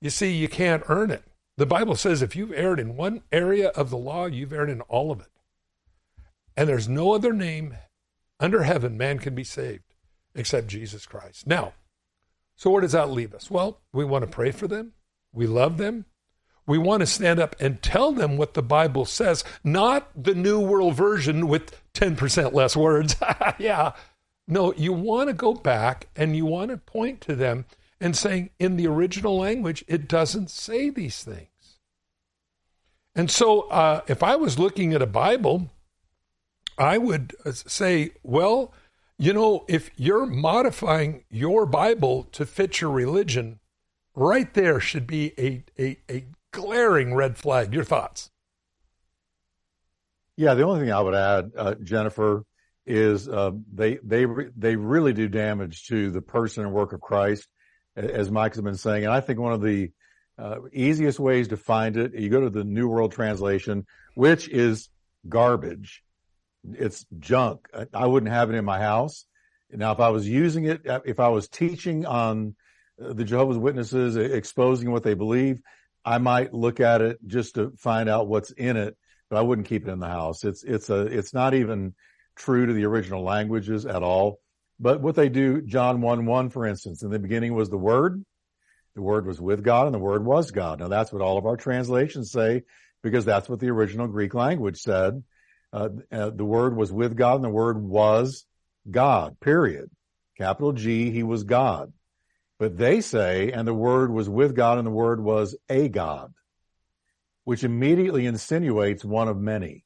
[0.00, 1.24] You see, you can't earn it.
[1.56, 4.82] The Bible says if you've erred in one area of the law, you've erred in
[4.82, 5.28] all of it.
[6.56, 7.76] And there's no other name
[8.38, 9.94] under heaven man can be saved
[10.34, 11.46] except Jesus Christ.
[11.46, 11.72] Now,
[12.56, 13.50] so, where does that leave us?
[13.50, 14.92] Well, we want to pray for them.
[15.32, 16.06] We love them.
[16.66, 20.58] We want to stand up and tell them what the Bible says, not the New
[20.58, 23.14] World Version with 10% less words.
[23.58, 23.92] yeah.
[24.48, 27.66] No, you want to go back and you want to point to them
[28.00, 31.78] and saying, in the original language, it doesn't say these things.
[33.14, 35.70] And so, uh, if I was looking at a Bible,
[36.78, 38.74] I would uh, say, well,
[39.18, 43.60] you know, if you're modifying your Bible to fit your religion,
[44.14, 47.72] right there should be a, a, a glaring red flag.
[47.72, 48.30] Your thoughts?
[50.36, 52.42] Yeah, the only thing I would add, uh, Jennifer,
[52.84, 57.48] is uh, they they they really do damage to the person and work of Christ,
[57.96, 59.04] as Mike's been saying.
[59.04, 59.90] And I think one of the
[60.38, 64.88] uh, easiest ways to find it, you go to the New World Translation, which is
[65.28, 66.02] garbage
[66.74, 67.68] it's junk.
[67.92, 69.24] I wouldn't have it in my house.
[69.70, 72.54] Now, if I was using it, if I was teaching on
[73.02, 75.60] uh, the Jehovah's Witnesses, exposing what they believe,
[76.04, 78.96] I might look at it just to find out what's in it,
[79.28, 80.44] but I wouldn't keep it in the house.
[80.44, 81.94] It's, it's a, it's not even
[82.36, 84.38] true to the original languages at all.
[84.78, 88.24] But what they do, John 1 1, for instance, in the beginning was the Word.
[88.94, 90.80] The Word was with God and the Word was God.
[90.80, 92.62] Now that's what all of our translations say
[93.02, 95.22] because that's what the original Greek language said.
[95.72, 98.46] Uh, uh, the Word was with God and the Word was
[98.90, 99.90] God, period.
[100.38, 101.92] Capital G, He was God.
[102.58, 106.32] But they say, and the Word was with God and the Word was a God,
[107.44, 109.85] which immediately insinuates one of many.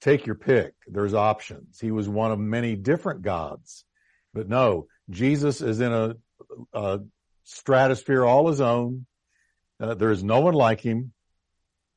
[0.00, 0.74] Take your pick.
[0.86, 1.80] There's options.
[1.80, 3.84] He was one of many different gods.
[4.32, 6.14] But no, Jesus is in a,
[6.72, 7.00] a
[7.44, 9.06] stratosphere all his own.
[9.80, 11.12] Uh, there is no one like him.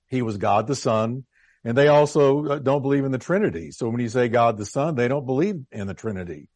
[0.08, 1.26] He was God the Son.
[1.64, 3.72] And they also uh, don't believe in the Trinity.
[3.72, 6.48] So when you say God the Son, they don't believe in the Trinity.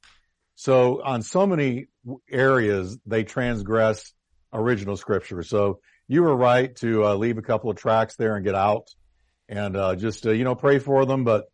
[0.56, 1.88] So on so many
[2.30, 4.14] areas, they transgress
[4.52, 5.44] original scripture.
[5.44, 8.90] So you were right to uh, leave a couple of tracks there and get out
[9.48, 11.24] and uh, just, uh, you know, pray for them.
[11.24, 11.46] But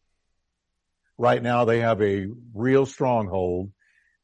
[1.18, 3.72] right now they have a real stronghold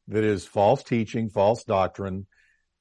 [0.08, 2.26] that is false teaching, false doctrine.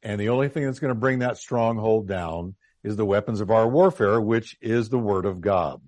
[0.01, 3.51] And the only thing that's going to bring that stronghold down is the weapons of
[3.51, 5.81] our warfare, which is the word of God.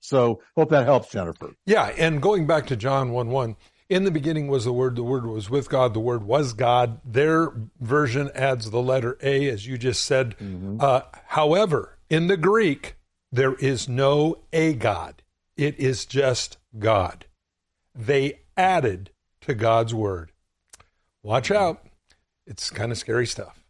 [0.00, 1.54] So hope that helps, Jennifer.
[1.66, 3.56] Yeah, and going back to John 1 1,
[3.88, 7.00] in the beginning was the Word, the Word was with God, the Word was God.
[7.04, 10.36] Their version adds the letter A, as you just said.
[10.38, 10.76] Mm-hmm.
[10.78, 12.96] Uh, however, in the Greek,
[13.30, 15.22] there is no a God,
[15.56, 17.26] it is just God.
[17.94, 19.10] They added
[19.42, 20.32] to God's Word.
[21.22, 21.84] Watch out.
[22.46, 23.62] It's kind of scary stuff.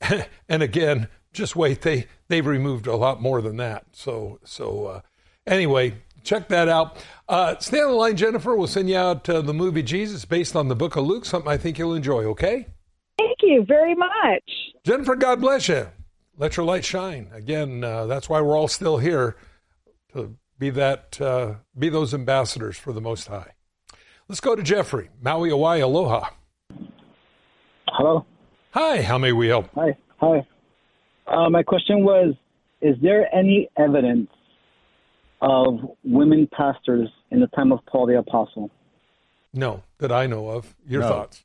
[0.48, 1.82] and again, just wait.
[1.82, 3.84] They they've removed a lot more than that.
[3.92, 5.00] So so uh,
[5.46, 6.98] Anyway, check that out.
[7.28, 8.56] Uh, stay on the line, Jennifer.
[8.56, 11.50] We'll send you out uh, the movie Jesus based on the book of Luke, something
[11.50, 12.66] I think you'll enjoy, okay?
[13.16, 14.42] Thank you very much.
[14.84, 15.88] Jennifer, God bless you.
[16.38, 17.28] Let your light shine.
[17.32, 19.36] Again, uh, that's why we're all still here
[20.12, 23.52] to be that, uh, be those ambassadors for the Most High.
[24.28, 25.08] Let's go to Jeffrey.
[25.22, 26.28] Maui, Hawaii, aloha.
[27.88, 28.26] Hello.
[28.72, 29.70] Hi, how may we help?
[29.74, 29.96] Hi.
[30.18, 30.46] Hi.
[31.26, 32.34] Uh, my question was:
[32.82, 34.28] Is there any evidence
[35.40, 38.70] of women pastors in the time of Paul the Apostle?
[39.54, 40.74] No, that I know of.
[40.86, 41.08] Your No.
[41.08, 41.44] thoughts?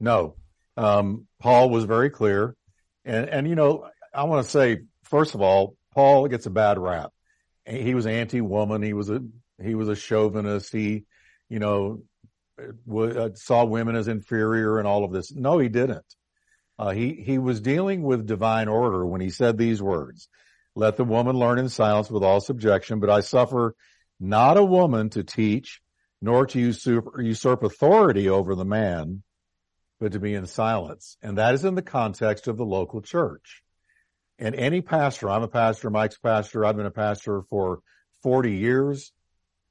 [0.00, 0.34] No.
[0.76, 2.54] Um, Paul was very clear.
[3.04, 6.78] And, and, you know, I want to say, first of all, Paul gets a bad
[6.78, 7.10] rap.
[7.66, 8.82] He was anti-woman.
[8.82, 9.20] He was a,
[9.62, 10.72] he was a chauvinist.
[10.72, 11.04] He,
[11.48, 12.02] you know,
[12.86, 15.32] w- uh, saw women as inferior and all of this.
[15.32, 16.04] No, he didn't.
[16.78, 20.28] Uh, he, he was dealing with divine order when he said these words.
[20.74, 23.74] Let the woman learn in silence with all subjection, but I suffer
[24.18, 25.80] not a woman to teach
[26.22, 29.22] nor to usurp, usurp authority over the man,
[30.04, 31.16] but to be in silence.
[31.22, 33.62] And that is in the context of the local church.
[34.38, 37.78] And any pastor, I'm a pastor, Mike's pastor, I've been a pastor for
[38.22, 39.12] 40 years.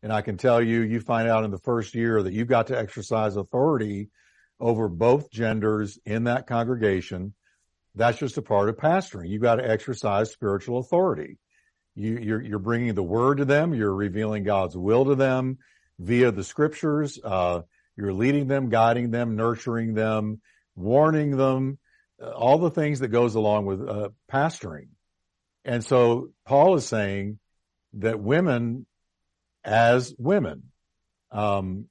[0.02, 2.66] And I can tell you, you find out in the first year that you've got
[2.68, 4.10] to exercise authority
[4.60, 7.36] over both genders in that congregation.
[7.94, 9.30] That's just a part of pastoring.
[9.30, 11.38] You've got to exercise spiritual authority.
[11.94, 13.76] You, you're, you're bringing the word to them.
[13.76, 15.60] You're revealing God's will to them
[16.00, 17.20] via the scriptures.
[17.24, 17.62] Uh,
[17.96, 20.42] you're leading them, guiding them, nurturing them,
[20.76, 21.78] warning them,
[22.22, 24.88] uh, all the things that goes along with uh, pastoring.
[25.66, 27.40] And so Paul is saying
[27.94, 28.86] that women,
[29.64, 30.72] as women,
[31.32, 31.86] um,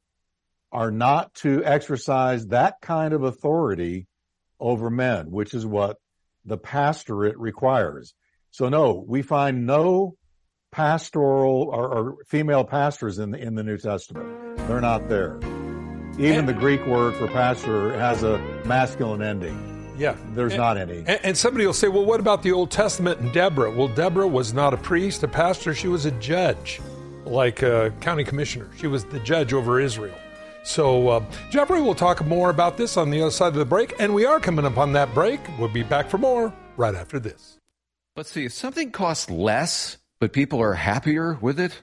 [0.71, 4.07] are not to exercise that kind of authority
[4.59, 5.99] over men, which is what
[6.45, 8.15] the pastorate requires.
[8.51, 10.17] So no, we find no
[10.71, 14.57] pastoral or, or female pastors in the, in the New Testament.
[14.67, 15.38] They're not there.
[16.18, 19.94] Even the Greek word for pastor has a masculine ending.
[19.98, 20.14] Yeah.
[20.35, 20.98] There's And- not any.
[20.98, 23.70] And, and somebody will say, well, what about the Old Testament and Deborah?
[23.70, 25.75] Well, Deborah was not a priest, a pastor.
[25.75, 26.81] She was a judge,
[27.25, 28.68] like a county commissioner.
[28.79, 30.14] She was the judge over Israel.
[30.64, 33.94] So, uh, Jeffrey will talk more about this on the other side of the break.
[33.98, 35.40] And we are coming up on that break.
[35.59, 37.59] We'll be back for more right after this.
[38.16, 41.83] Let's see, if something costs less, but people are happier with it,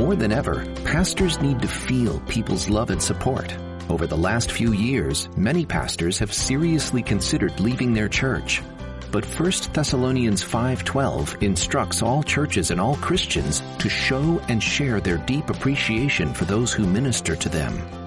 [0.00, 0.06] Bible.
[0.06, 3.54] More than ever, pastors need to feel people's love and support.
[3.88, 8.62] Over the last few years, many pastors have seriously considered leaving their church.
[9.12, 15.18] But 1 Thessalonians 5:12 instructs all churches and all Christians to show and share their
[15.26, 17.99] deep appreciation for those who minister to them.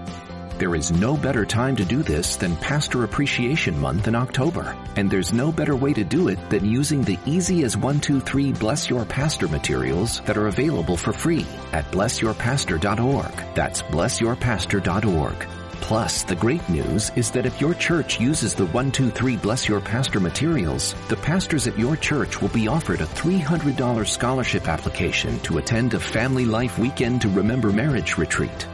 [0.60, 4.78] There is no better time to do this than Pastor Appreciation Month in October.
[4.96, 8.90] And there's no better way to do it than using the easy as 123 Bless
[8.90, 13.56] Your Pastor materials that are available for free at blessyourpastor.org.
[13.56, 15.48] That's blessyourpastor.org.
[15.82, 20.20] Plus, the great news is that if your church uses the 123 Bless Your Pastor
[20.20, 25.94] materials, the pastors at your church will be offered a $300 scholarship application to attend
[25.94, 28.68] a Family Life Weekend to Remember Marriage retreat.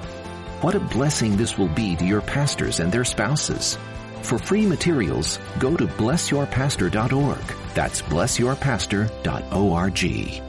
[0.61, 3.77] What a blessing this will be to your pastors and their spouses.
[4.23, 7.55] For free materials, go to blessyourpastor.org.
[7.73, 10.48] That's blessyourpastor.org.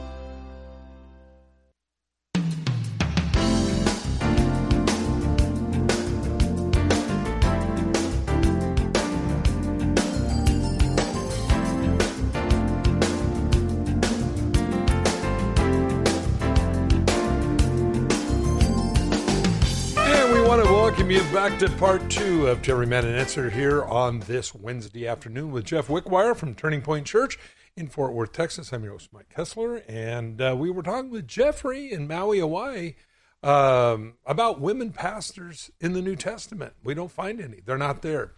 [21.41, 25.65] back to part two of Every Man and Answer here on this Wednesday afternoon with
[25.65, 27.39] Jeff Wickwire from Turning Point Church
[27.75, 28.71] in Fort Worth, Texas.
[28.71, 32.93] I'm your host, Mike Kestler, and uh, we were talking with Jeffrey in Maui, Hawaii,
[33.41, 36.73] um, about women pastors in the New Testament.
[36.83, 38.33] We don't find any; they're not there,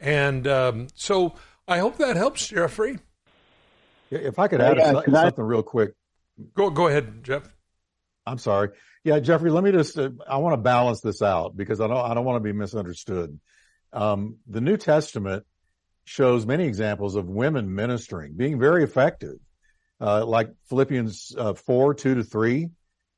[0.00, 1.34] and um, so
[1.68, 2.98] I hope that helps, Jeffrey.
[4.10, 5.92] If I could add Yeah, so- can I- something real quick.
[6.54, 7.54] Go go ahead, Jeff.
[8.28, 8.70] I'm sorry.
[9.04, 12.10] Yeah, Jeffrey, let me just, uh, I want to balance this out because I don't,
[12.10, 13.38] I don't want to be misunderstood.
[13.92, 15.44] Um, the New Testament
[16.04, 19.36] shows many examples of women ministering, being very effective.
[20.00, 22.70] uh, like Philippians uh, 4, 2 to 3,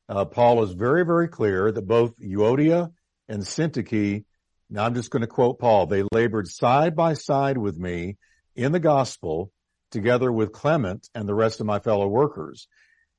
[0.08, 2.90] uh, Paul is very, very clear that both Euodia
[3.28, 4.24] and Syntyche,
[4.68, 8.16] now I'm just going to quote Paul, they labored side by side with me
[8.56, 9.52] in the gospel
[9.90, 12.66] together with Clement and the rest of my fellow workers.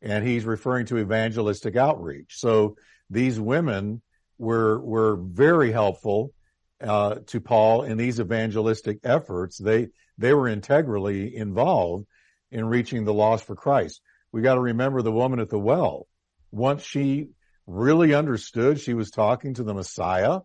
[0.01, 2.37] And he's referring to evangelistic outreach.
[2.37, 2.75] So
[3.09, 4.01] these women
[4.37, 6.33] were, were very helpful,
[6.81, 9.57] uh, to Paul in these evangelistic efforts.
[9.57, 12.07] They, they were integrally involved
[12.51, 14.01] in reaching the lost for Christ.
[14.31, 16.07] We got to remember the woman at the well.
[16.51, 17.29] Once she
[17.67, 20.39] really understood she was talking to the Messiah,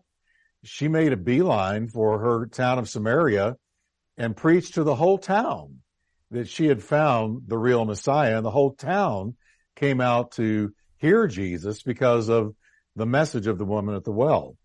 [0.63, 3.55] she made a beeline for her town of Samaria
[4.17, 5.79] and preached to the whole town
[6.31, 9.35] that she had found the real Messiah and the whole town
[9.77, 12.53] came out to hear Jesus because of
[12.95, 14.57] the message of the woman at the well.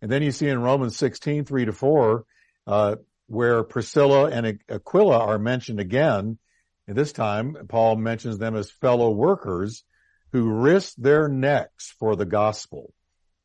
[0.00, 2.24] And then you see in Romans 16, 3 to 4,
[2.66, 6.38] uh, where Priscilla and Aquila are mentioned again.
[6.86, 9.84] And this time, Paul mentions them as fellow workers
[10.32, 12.94] who risked their necks for the gospel.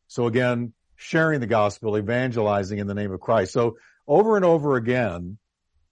[0.08, 3.52] So again, sharing the gospel, evangelizing in the name of Christ.
[3.52, 5.38] So over and over again,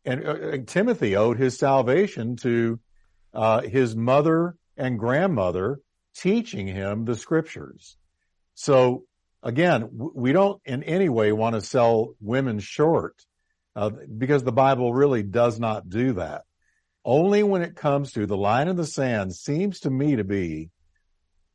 [0.06, 2.80] and, uh, Timothy owed his salvation to
[3.34, 5.80] uh, his mother and grandmother
[6.16, 7.98] teaching him the scriptures.
[8.56, 9.04] So
[9.42, 13.16] again, we don't in any way want to sell women short
[13.76, 16.44] uh, because the Bible really does not do that.
[17.06, 20.70] Only when it comes to the line in the sand seems to me to be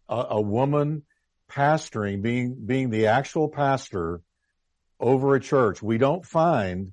[0.08, 1.04] a, a woman
[1.50, 4.20] pastoring, being being the actual pastor
[5.00, 5.82] over a church.
[5.82, 6.92] We don't find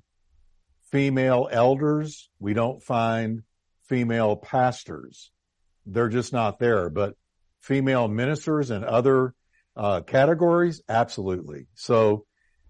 [0.90, 2.30] female elders.
[2.38, 3.42] We don't find
[3.88, 5.30] female pastors.
[5.86, 6.90] They're just not there.
[6.90, 7.14] But
[7.60, 9.34] female ministers and other
[9.76, 11.66] uh, categories, absolutely.
[11.74, 12.24] So,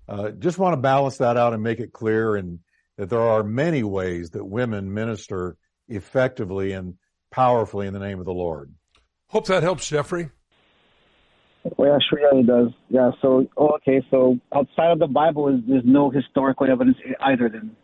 [0.09, 2.61] uh, just want to balance that out and make it clear and
[2.97, 5.57] that there are many ways that women minister
[5.89, 6.95] effectively and
[7.31, 8.73] powerfully in the name of the Lord.
[9.29, 10.31] Hope that helps, Jeffrey.
[11.77, 12.69] Well, yeah, sure, yeah, it does.
[12.89, 13.11] Yeah.
[13.21, 14.01] So, oh, okay.
[14.11, 17.49] So, outside of the Bible, is there's no historical evidence either.
[17.49, 17.77] Then.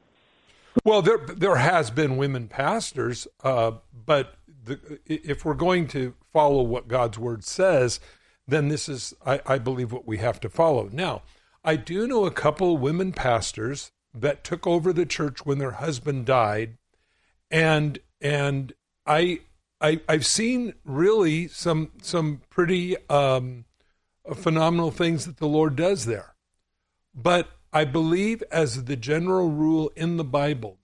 [0.84, 3.72] Well, there there has been women pastors, uh,
[4.06, 8.00] but the, if we're going to follow what God's word says,
[8.46, 10.88] then this is, I, I believe, what we have to follow.
[10.92, 11.22] Now,
[11.64, 16.26] I do know a couple women pastors that took over the church when their husband
[16.26, 16.76] died,
[17.50, 18.72] and and
[19.06, 19.40] I,
[19.80, 23.64] I I've seen really some some pretty um,
[24.34, 26.34] phenomenal things that the Lord does there,
[27.14, 30.78] but I believe as the general rule in the Bible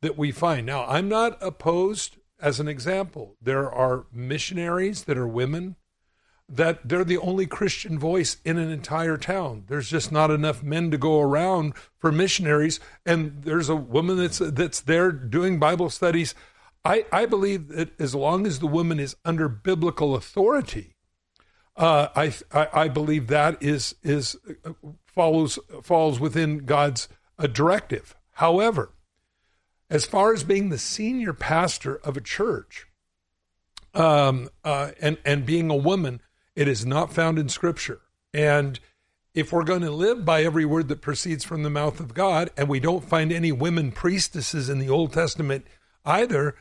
[0.00, 2.16] that we find now, I'm not opposed.
[2.40, 5.76] As an example, there are missionaries that are women
[6.48, 9.64] that they're the only Christian voice in an entire town.
[9.66, 14.38] There's just not enough men to go around for missionaries, and there's a woman that's
[14.38, 16.34] that's there doing Bible studies.
[16.84, 20.94] I, I believe that as long as the woman is under biblical authority,
[21.76, 24.72] uh, I, I, I believe that is is uh,
[25.04, 28.14] follows falls within God's uh, directive.
[28.34, 28.92] However,
[29.88, 32.86] as far as being the senior pastor of a church,
[33.94, 36.20] um, uh, and and being a woman,
[36.54, 38.00] it is not found in Scripture.
[38.34, 38.78] And
[39.34, 42.50] if we're going to live by every word that proceeds from the mouth of God,
[42.56, 45.66] and we don't find any women priestesses in the Old Testament
[46.04, 46.56] either,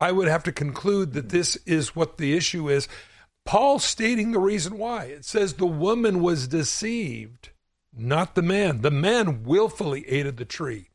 [0.00, 2.88] I would have to conclude that this is what the issue is.
[3.44, 5.04] Paul stating the reason why.
[5.04, 7.50] It says the woman was deceived,
[7.92, 8.82] not the man.
[8.82, 10.89] The man willfully ate of the tree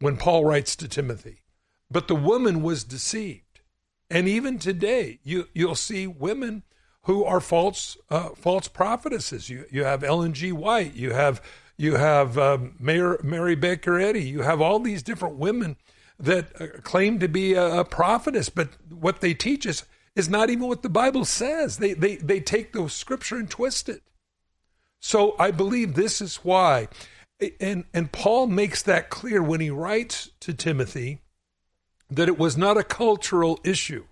[0.00, 1.42] when Paul writes to Timothy,
[1.90, 3.60] but the woman was deceived.
[4.10, 6.64] And even today, you, you'll see women
[7.04, 9.48] who are false uh, false prophetesses.
[9.48, 10.52] You you have Ellen G.
[10.52, 10.94] White.
[10.94, 11.40] You have
[11.76, 14.22] you have um, Mayor, Mary Baker Eddy.
[14.22, 15.76] You have all these different women
[16.18, 19.84] that uh, claim to be a, a, prophetess, but what they teach is
[20.14, 21.78] is not even what the Bible says.
[21.78, 24.02] They they they take the scripture and twist it.
[25.00, 26.88] So I believe this is why,
[27.60, 31.20] and and Paul makes that clear when he writes to Timothy
[32.10, 34.04] that it was not a cultural issue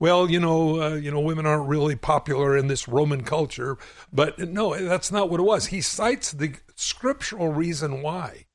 [0.00, 3.76] well, you know, uh, you know, women aren't really popular in this Roman culture,
[4.10, 5.66] but no, that's not what it was.
[5.66, 8.46] He cites the scriptural reason why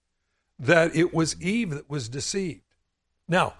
[0.58, 2.64] that it was Eve that was deceived.
[3.28, 3.54] Now,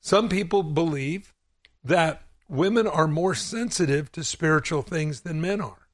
[0.00, 1.34] some people believe
[1.82, 5.88] that women are more sensitive to spiritual things than men are.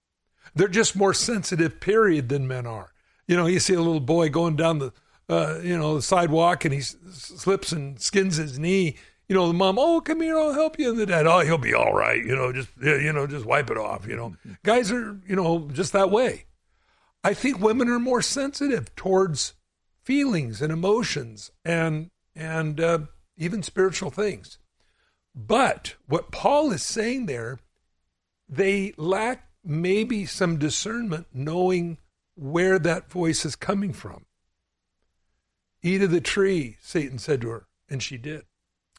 [0.54, 2.92] They're just more sensitive, period, than men are.
[3.30, 4.92] You know, you see a little boy going down the,
[5.28, 8.96] uh, you know, the sidewalk and he slips and skins his knee
[9.30, 10.90] you know, the mom, oh, come here, I'll help you.
[10.90, 12.18] And the dad, oh, he'll be all right.
[12.18, 14.04] You know, just, you know, just wipe it off.
[14.08, 16.46] You know, guys are, you know, just that way.
[17.22, 19.54] I think women are more sensitive towards
[20.02, 22.98] feelings and emotions and, and uh,
[23.36, 24.58] even spiritual things.
[25.32, 27.60] But what Paul is saying there,
[28.48, 31.98] they lack maybe some discernment knowing
[32.40, 34.24] where that voice is coming from.
[35.82, 38.42] Eat of the tree, Satan said to her, and she did.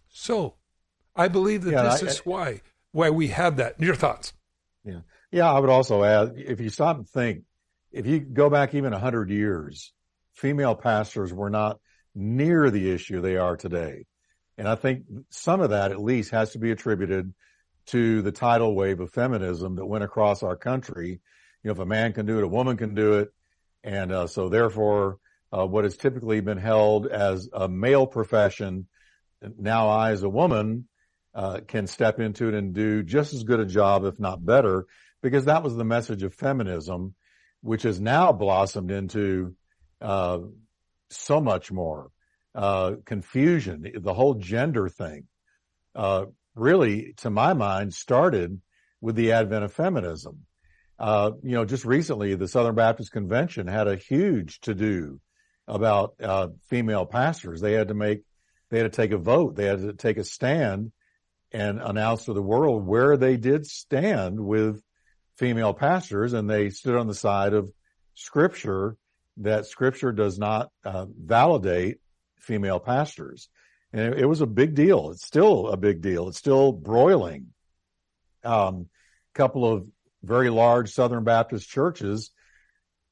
[0.10, 0.56] So
[1.16, 2.62] I believe that yeah, this I, is why
[2.92, 3.80] why we have that.
[3.80, 4.34] Your thoughts?
[4.84, 5.02] Yeah.
[5.32, 7.44] Yeah, I would also add if you stop and think,
[7.92, 9.94] if you go back even 100 years,
[10.34, 11.80] female pastors were not
[12.14, 14.06] near the issue they are today.
[14.58, 17.34] And I think some of that at least has to be attributed
[17.88, 21.22] to the tidal wave of feminism that went across our country.
[21.64, 23.34] You know, if a man can do it, a woman can do it.
[23.84, 25.18] And uh, so therefore,
[25.52, 28.88] uh, what has typically been held as a male profession,
[29.58, 30.88] now I as a woman
[31.34, 34.86] uh, can step into it and do just as good a job, if not better,
[35.22, 37.16] because that was the message of feminism,
[37.62, 39.56] which has now blossomed into
[40.02, 40.40] uh,
[41.10, 42.12] so much more
[42.56, 43.92] uh, confusion.
[43.96, 45.28] The whole gender thing,
[45.96, 48.62] uh, really, to my mind, started
[49.00, 50.46] with the advent of feminism.
[51.02, 55.20] Uh, you know, just recently, the Southern Baptist Convention had a huge to do
[55.68, 57.60] about uh, female pastors.
[57.60, 58.22] They had to make,
[58.70, 59.56] they had to take a vote.
[59.56, 60.92] They had to take a stand
[61.52, 64.84] and announce to the world where they did stand with
[65.38, 67.72] female pastors, and they stood on the side of
[68.14, 68.96] Scripture
[69.38, 71.98] that Scripture does not uh, validate
[72.38, 73.50] female pastors.
[73.92, 75.10] And it, it, was a big deal.
[75.10, 76.28] It's still a big deal.
[76.28, 77.48] It's still broiling.
[78.44, 78.88] Um,
[79.34, 79.88] couple of
[80.24, 82.32] very large Southern Baptist churches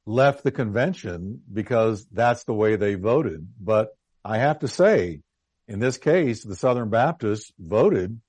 [0.06, 3.48] left the convention because that's the way they voted.
[3.60, 3.90] But
[4.24, 5.22] I have to say,
[5.68, 8.20] in this case, the Southern Baptists voted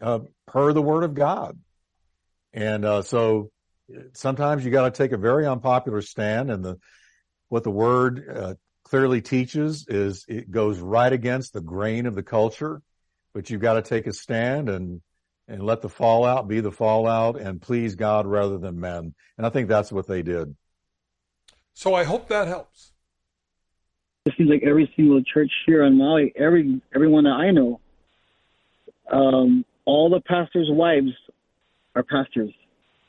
[0.00, 1.58] uh, per the word of God.
[2.52, 3.50] And uh, so
[4.12, 6.78] sometimes you got to take a very unpopular stand and the
[7.48, 8.54] what the word uh,
[8.84, 12.80] clearly teaches is it goes right against the grain of the culture,
[13.34, 15.00] but you've got to take a stand and
[15.50, 19.14] and let the fallout be the fallout and please God rather than men.
[19.36, 20.54] And I think that's what they did.
[21.74, 22.92] So I hope that helps.
[24.26, 27.80] It seems like every single church here on Maui, every everyone that I know,
[29.10, 31.12] um, all the pastors' wives
[31.96, 32.52] are pastors.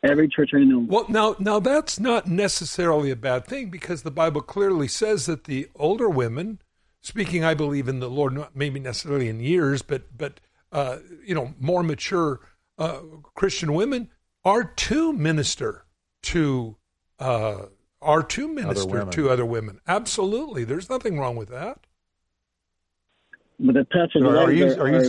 [0.04, 0.80] Every church I know.
[0.80, 5.44] Well, now, now that's not necessarily a bad thing because the Bible clearly says that
[5.44, 6.60] the older women,
[7.02, 10.40] speaking, I believe in the Lord, not maybe necessarily in years, but but
[10.72, 12.40] uh, you know, more mature
[12.78, 13.00] uh,
[13.36, 14.10] Christian women
[14.44, 15.86] are to minister
[16.24, 16.78] to
[17.20, 17.66] uh,
[18.02, 19.80] are to minister other to other women.
[19.88, 21.80] Absolutely, there's nothing wrong with that.
[23.60, 25.04] But the pastors so are, you, are, are,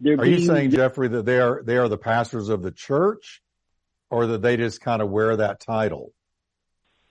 [0.00, 3.40] you, are you saying, Jeffrey, that they are they are the pastors of the church,
[4.10, 6.12] or that they just kind of wear that title?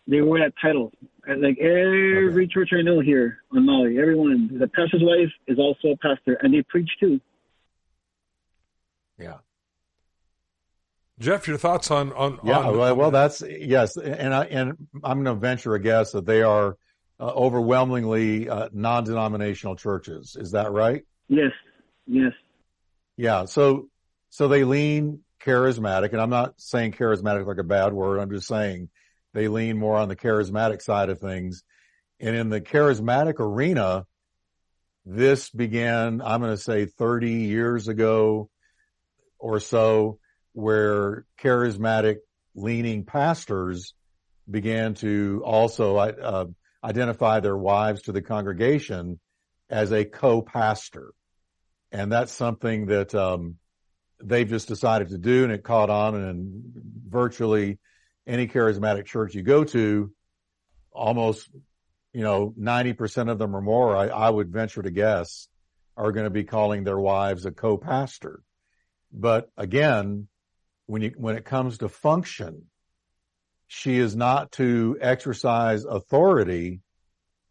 [0.07, 0.91] They wear that title.
[1.37, 2.47] Like every okay.
[2.47, 6.53] church I know here on Maui, everyone, the pastor's wife is also a pastor, and
[6.53, 7.19] they preach too.
[9.17, 9.37] Yeah.
[11.19, 12.59] Jeff, your thoughts on on yeah?
[12.59, 16.25] On, well, well, that's yes, and I and I'm going to venture a guess that
[16.25, 16.77] they are
[17.19, 20.37] uh, overwhelmingly uh, non-denominational churches.
[20.39, 21.03] Is that right?
[21.27, 21.51] Yes.
[22.07, 22.31] Yes.
[23.17, 23.45] Yeah.
[23.45, 23.89] So,
[24.29, 28.19] so they lean charismatic and I'm not saying charismatic like a bad word.
[28.19, 28.89] I'm just saying
[29.33, 31.63] they lean more on the charismatic side of things.
[32.19, 34.05] And in the charismatic arena,
[35.05, 38.49] this began, I'm going to say 30 years ago
[39.37, 40.19] or so
[40.53, 42.17] where charismatic
[42.55, 43.93] leaning pastors
[44.49, 46.45] began to also uh,
[46.83, 49.19] identify their wives to the congregation
[49.69, 51.13] as a co-pastor
[51.91, 53.55] and that's something that um,
[54.23, 56.15] they've just decided to do, and it caught on.
[56.15, 56.63] And
[57.07, 57.79] virtually
[58.29, 60.11] any charismatic church you go to,
[60.91, 61.49] almost
[62.13, 65.47] you know ninety percent of them or more, I, I would venture to guess,
[65.97, 68.41] are going to be calling their wives a co-pastor.
[69.11, 70.27] But again,
[70.85, 72.65] when you when it comes to function,
[73.67, 76.81] she is not to exercise authority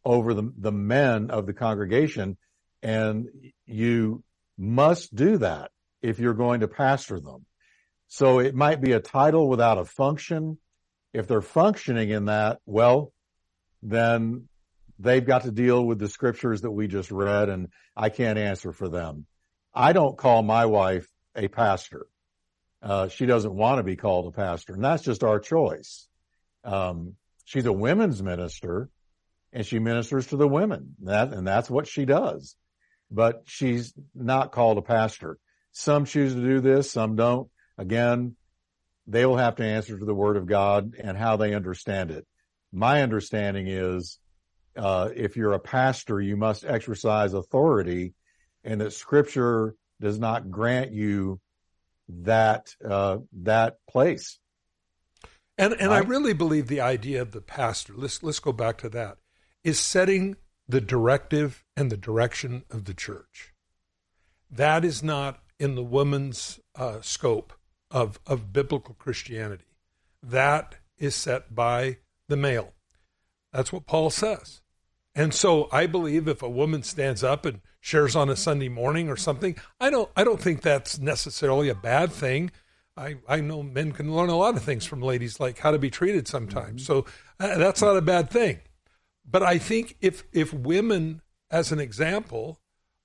[0.04, 2.36] over the, the men of the congregation
[2.82, 3.28] and
[3.66, 4.22] you
[4.56, 5.70] must do that
[6.02, 7.44] if you're going to pastor them.
[8.08, 10.58] So it might be a title without a function.
[11.12, 13.12] If they're functioning in that, well,
[13.82, 14.48] then
[14.98, 18.72] they've got to deal with the scriptures that we just read and I can't answer
[18.72, 19.26] for them.
[19.74, 22.06] I don't call my wife a pastor.
[22.82, 26.08] Uh, she doesn't want to be called a pastor and that's just our choice.
[26.64, 28.90] Um, she's a women's minister
[29.52, 32.56] and she ministers to the women that, and that's what she does
[33.10, 35.38] but she's not called a pastor.
[35.72, 37.48] Some choose to do this, some don't.
[37.76, 38.36] Again,
[39.08, 42.26] they will have to answer to the word of God and how they understand it.
[42.70, 44.18] My understanding is,
[44.76, 48.12] uh, if you're a pastor, you must exercise authority
[48.62, 51.40] and that Scripture does not grant you
[52.08, 54.38] that uh, that place.
[55.56, 56.04] And and right?
[56.04, 57.94] I really believe the idea of the pastor.
[57.96, 59.16] Let's let's go back to that.
[59.64, 60.36] Is setting
[60.68, 63.54] the directive and the direction of the church.
[64.50, 67.54] That is not in the woman's uh, scope
[67.90, 69.64] of of biblical Christianity.
[70.22, 72.72] That is set by the male.
[73.52, 74.60] That's what Paul says.
[75.14, 79.08] And so I believe if a woman stands up and shares on a Sunday morning
[79.08, 82.50] or something, I don't I don't think that's necessarily a bad thing.
[82.96, 85.78] I, I know men can learn a lot of things from ladies, like how to
[85.78, 86.82] be treated sometimes.
[86.82, 86.92] Mm-hmm.
[86.92, 87.06] So
[87.38, 88.58] uh, that's not a bad thing.
[89.24, 92.60] But I think if if women, as an example,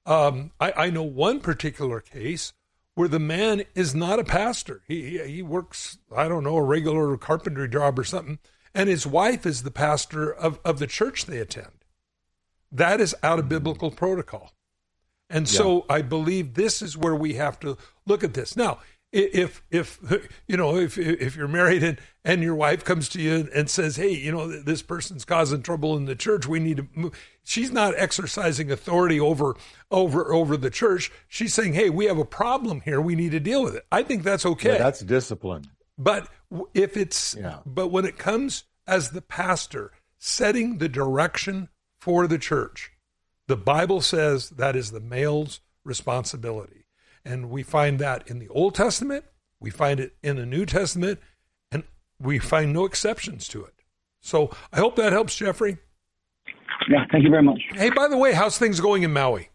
[0.05, 2.53] um, I, I know one particular case
[2.95, 4.81] where the man is not a pastor.
[4.87, 8.39] He he works I don't know a regular carpentry job or something,
[8.73, 11.85] and his wife is the pastor of of the church they attend.
[12.71, 14.51] That is out of biblical protocol.
[15.29, 15.57] And yeah.
[15.57, 18.55] so I believe this is where we have to look at this.
[18.55, 18.79] Now,
[19.13, 19.99] if if
[20.47, 23.95] you know if if you're married and and your wife comes to you and says
[23.95, 26.47] hey you know this person's causing trouble in the church.
[26.47, 29.55] We need to move she's not exercising authority over
[29.91, 31.11] over over the church.
[31.27, 32.99] She's saying hey we have a problem here.
[32.99, 33.85] We need to deal with it.
[33.91, 34.73] I think that's okay.
[34.73, 35.69] Yeah, that's discipline.
[35.97, 36.27] But
[36.73, 37.59] if it's yeah.
[37.65, 42.91] but when it comes as the pastor setting the direction for the church
[43.47, 46.82] the bible says that is the male's responsibility
[47.25, 49.25] and we find that in the Old Testament,
[49.59, 51.19] we find it in the New Testament,
[51.71, 51.83] and
[52.19, 53.73] we find no exceptions to it.
[54.21, 55.77] So I hope that helps, Jeffrey.
[56.89, 57.61] Yeah, thank you very much.
[57.73, 59.49] Hey, by the way, how's things going in Maui?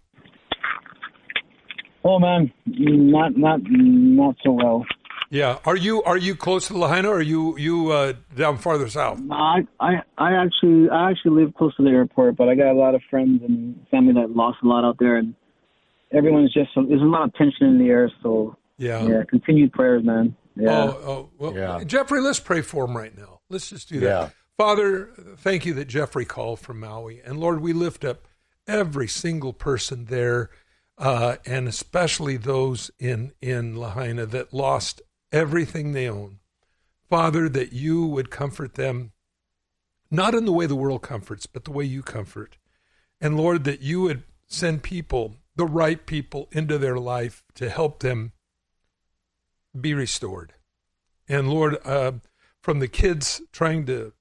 [2.05, 4.87] Oh man, not not not so well.
[5.31, 8.89] Yeah, are you are you close to Lahaina, or are you you uh, down farther
[8.89, 9.21] south?
[9.31, 12.79] I I I actually I actually live close to the airport, but I got a
[12.79, 15.35] lot of friends and family that lost a lot out there, and
[16.13, 18.11] everyone's just there's a lot of tension in the air.
[18.23, 20.37] So yeah, yeah, continued prayers, man.
[20.57, 20.71] Yeah.
[20.71, 21.85] Oh, oh well, yeah.
[21.85, 23.41] Jeffrey, let's pray for him right now.
[23.49, 24.07] Let's just do that.
[24.07, 24.29] Yeah.
[24.57, 28.27] Father, thank you that Jeffrey called from Maui, and Lord, we lift up
[28.67, 30.51] every single person there,
[30.99, 35.01] uh, and especially those in in Lahaina that lost
[35.33, 36.39] everything they own.
[37.09, 39.13] Father, that you would comfort them,
[40.11, 42.59] not in the way the world comforts, but the way you comfort.
[43.21, 47.99] And Lord, that you would send people the right people into their life to help
[47.99, 48.33] them
[49.79, 50.55] be restored.
[51.29, 52.13] And Lord, uh,
[52.63, 54.13] from the kids trying to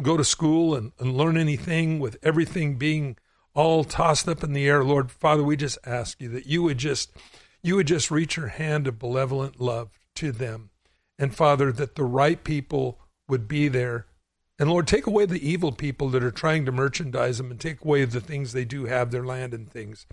[0.00, 3.18] go to school and, and learn anything with everything being
[3.52, 6.78] all tossed up in the air, Lord Father, we just ask you that you would
[6.78, 7.10] just
[7.62, 10.70] you would just reach your hand of benevolent love to them.
[11.18, 14.06] And Father, that the right people would be there.
[14.58, 17.84] And Lord, take away the evil people that are trying to merchandise them and take
[17.84, 20.06] away the things they do have, their land and things.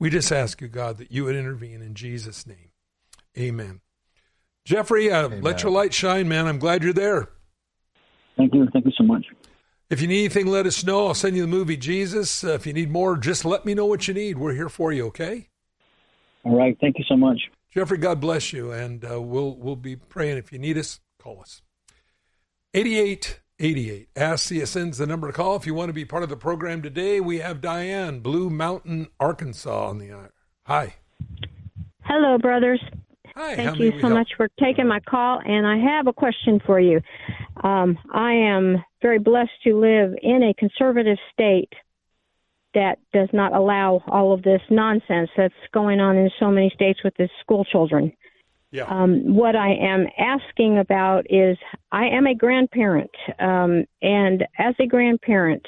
[0.00, 2.70] We just ask you, God, that you would intervene in Jesus' name.
[3.36, 3.80] Amen.
[4.64, 6.46] Jeffrey, uh, let your light shine, man.
[6.46, 7.30] I'm glad you're there.
[8.36, 8.68] Thank you.
[8.72, 9.26] Thank you so much.
[9.90, 11.06] If you need anything, let us know.
[11.06, 12.44] I'll send you the movie Jesus.
[12.44, 14.38] Uh, if you need more, just let me know what you need.
[14.38, 15.48] We're here for you, okay?
[16.44, 16.76] All right.
[16.80, 17.40] Thank you so much.
[17.72, 18.70] Jeffrey, God bless you.
[18.70, 20.36] And uh, we'll, we'll be praying.
[20.36, 21.62] If you need us, call us.
[22.74, 24.08] 88 88.
[24.16, 26.82] Ask CSN's the number to call if you want to be part of the program
[26.82, 27.20] today.
[27.20, 30.32] We have Diane, Blue Mountain, Arkansas on the air.
[30.66, 30.94] Hi.
[32.02, 32.80] Hello, brothers.
[33.34, 33.56] Hi.
[33.56, 37.00] Thank you so much for taking my call, and I have a question for you.
[37.62, 41.72] Um, I am very blessed to live in a conservative state
[42.74, 47.00] that does not allow all of this nonsense that's going on in so many states
[47.02, 48.12] with the school children.
[48.70, 48.84] Yeah.
[48.84, 51.56] Um, what I am asking about is
[51.90, 55.66] I am a grandparent, um, and as a grandparent,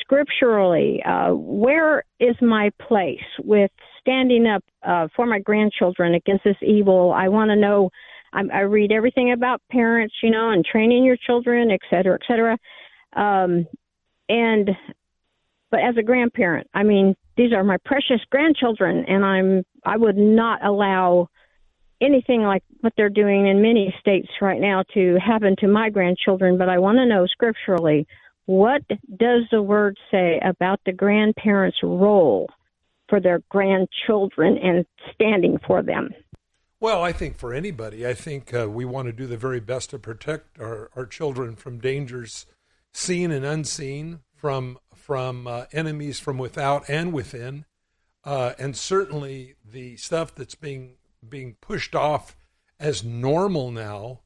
[0.00, 3.70] scripturally, uh, where is my place with
[4.00, 7.12] standing up uh, for my grandchildren against this evil?
[7.12, 7.90] I want to know.
[8.32, 12.26] I, I read everything about parents, you know, and training your children, et cetera, et
[12.26, 12.58] cetera.
[13.14, 13.66] Um,
[14.28, 14.70] and
[15.70, 20.16] but as a grandparent, I mean, these are my precious grandchildren, and I'm I would
[20.16, 21.28] not allow
[22.04, 26.58] anything like what they're doing in many states right now to happen to my grandchildren,
[26.58, 28.06] but I want to know scripturally
[28.46, 32.48] what does the word say about the grandparents' role
[33.08, 34.84] for their grandchildren and
[35.14, 36.10] standing for them?
[36.80, 39.90] Well, I think for anybody, I think uh, we want to do the very best
[39.90, 42.44] to protect our, our children from dangers
[42.92, 47.64] seen and unseen, from from uh, enemies from without and within,
[48.24, 50.96] uh, and certainly the stuff that's being
[51.28, 52.36] being pushed off
[52.78, 54.20] as normal now.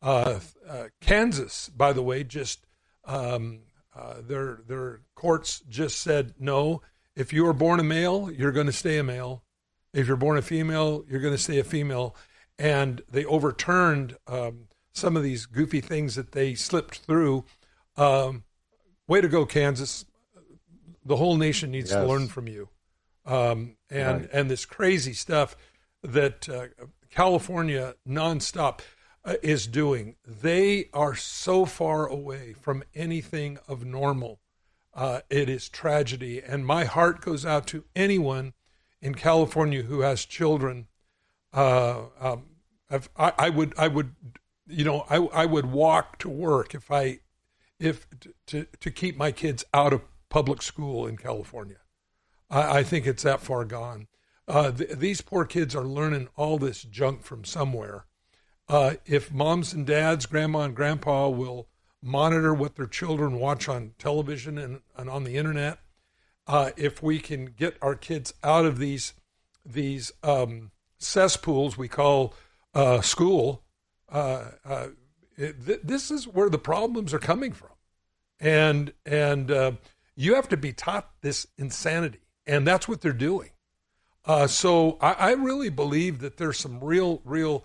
[0.00, 2.66] Uh, uh, Kansas, by the way, just
[3.04, 3.60] um,
[3.94, 6.82] uh, their their courts just said no.
[7.14, 9.44] if you are born a male, you're going to stay a male.
[9.92, 12.16] If you're born a female, you're going to stay a female.
[12.58, 17.44] And they overturned um, some of these goofy things that they slipped through.
[17.96, 18.44] Um,
[19.06, 20.04] way to go, Kansas!
[21.04, 22.00] The whole nation needs yes.
[22.00, 22.68] to learn from you.
[23.24, 24.30] Um, and right.
[24.32, 25.56] and this crazy stuff
[26.02, 26.66] that uh,
[27.10, 28.80] California nonstop
[29.24, 30.16] uh, is doing.
[30.26, 34.40] They are so far away from anything of normal.
[34.94, 38.52] Uh, it is tragedy, and my heart goes out to anyone
[39.00, 40.88] in California who has children.
[41.52, 42.44] Uh, um,
[43.16, 44.14] I, I, would, I would,
[44.66, 47.20] you know, I, I would walk to work if I,
[47.78, 48.06] if
[48.46, 51.78] to to keep my kids out of public school in California.
[52.48, 54.06] I, I think it's that far gone.
[54.48, 58.06] Uh, th- these poor kids are learning all this junk from somewhere.
[58.68, 61.68] Uh, if moms and dads, grandma and grandpa will
[62.02, 65.78] monitor what their children watch on television and, and on the internet,
[66.46, 69.14] uh, if we can get our kids out of these
[69.64, 72.34] these um, cesspools we call
[72.74, 73.62] uh, school,
[74.10, 74.88] uh, uh,
[75.36, 77.70] it, th- this is where the problems are coming from,
[78.40, 79.78] and and
[80.16, 83.50] you have to be taught this insanity, and that's what they're doing.
[84.24, 87.64] Uh, so I, I, really believe that there's some real, real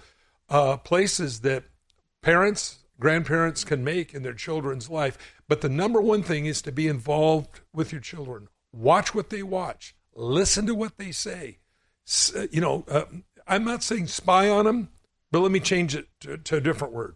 [0.50, 1.66] uh, places that
[2.24, 5.18] parents, grandparents can make in their children's life.
[5.48, 8.48] But the number one thing is to be involved with your children.
[8.74, 9.96] Watch what they watch.
[10.16, 11.60] Listen to what they say.
[12.36, 13.04] Uh, you know, uh,
[13.48, 14.90] I'm not saying spy on them,
[15.32, 17.16] but let me change it to, to a different word.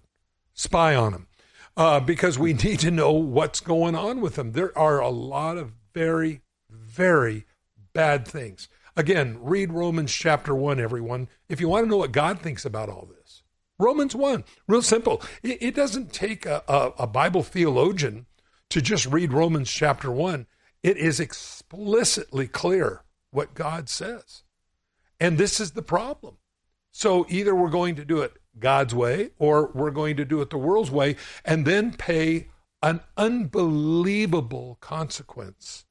[0.53, 1.27] Spy on them.
[1.75, 4.51] Uh, because we need to know what's going on with them.
[4.51, 7.45] There are a lot of very, very
[7.93, 8.69] bad things.
[8.95, 12.89] Again, read Romans chapter 1, everyone, if you want to know what God thinks about
[12.89, 13.43] all this.
[13.79, 15.21] Romans 1, real simple.
[15.41, 18.27] It, it doesn't take a, a, a Bible theologian
[18.69, 20.45] to just read Romans chapter 1.
[20.83, 24.43] It is explicitly clear what God says.
[25.19, 26.37] And this is the problem.
[26.91, 30.49] So either we're going to do it God's way or we're going to do it
[30.49, 31.15] the world's way
[31.45, 32.47] and then pay
[32.83, 35.85] an unbelievable consequence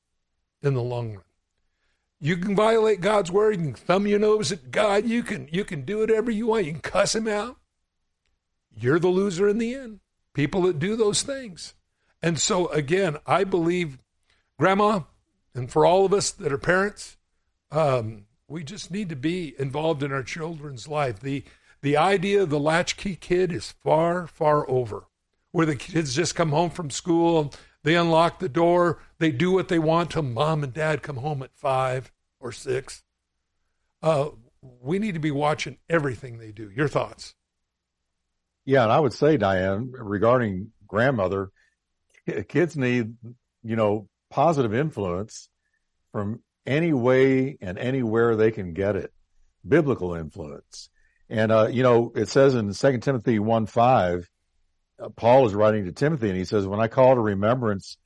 [0.63, 1.25] in the long run.
[2.21, 3.57] You can violate God's word.
[3.57, 5.07] You can thumb your nose at God.
[5.07, 6.67] You can you can do whatever you want.
[6.67, 7.57] You can cuss him out.
[8.71, 10.01] You're the loser in the end.
[10.35, 11.75] People that do those things.
[12.23, 13.99] And so again, I believe,
[14.59, 15.01] Grandma,
[15.55, 17.17] and for all of us that are parents,
[17.71, 21.21] um, we just need to be involved in our children's life.
[21.21, 21.45] The
[21.81, 25.05] the idea of the latchkey kid is far, far over.
[25.53, 27.53] Where the kids just come home from school
[27.83, 29.01] they unlock the door.
[29.19, 33.03] They do what they want till mom and dad come home at five or six.
[34.03, 34.31] Uh,
[34.63, 36.71] we need to be watching everything they do.
[36.75, 37.35] Your thoughts?
[38.65, 41.51] Yeah, and I would say, Diane, regarding grandmother,
[42.49, 43.15] kids need,
[43.63, 45.49] you know, positive influence
[46.13, 49.13] from any way and anywhere they can get it,
[49.67, 50.91] biblical influence.
[51.29, 54.30] And, uh, you know, it says in 2 Timothy 1 5,
[55.17, 57.97] Paul is writing to Timothy and he says, when I call to remembrance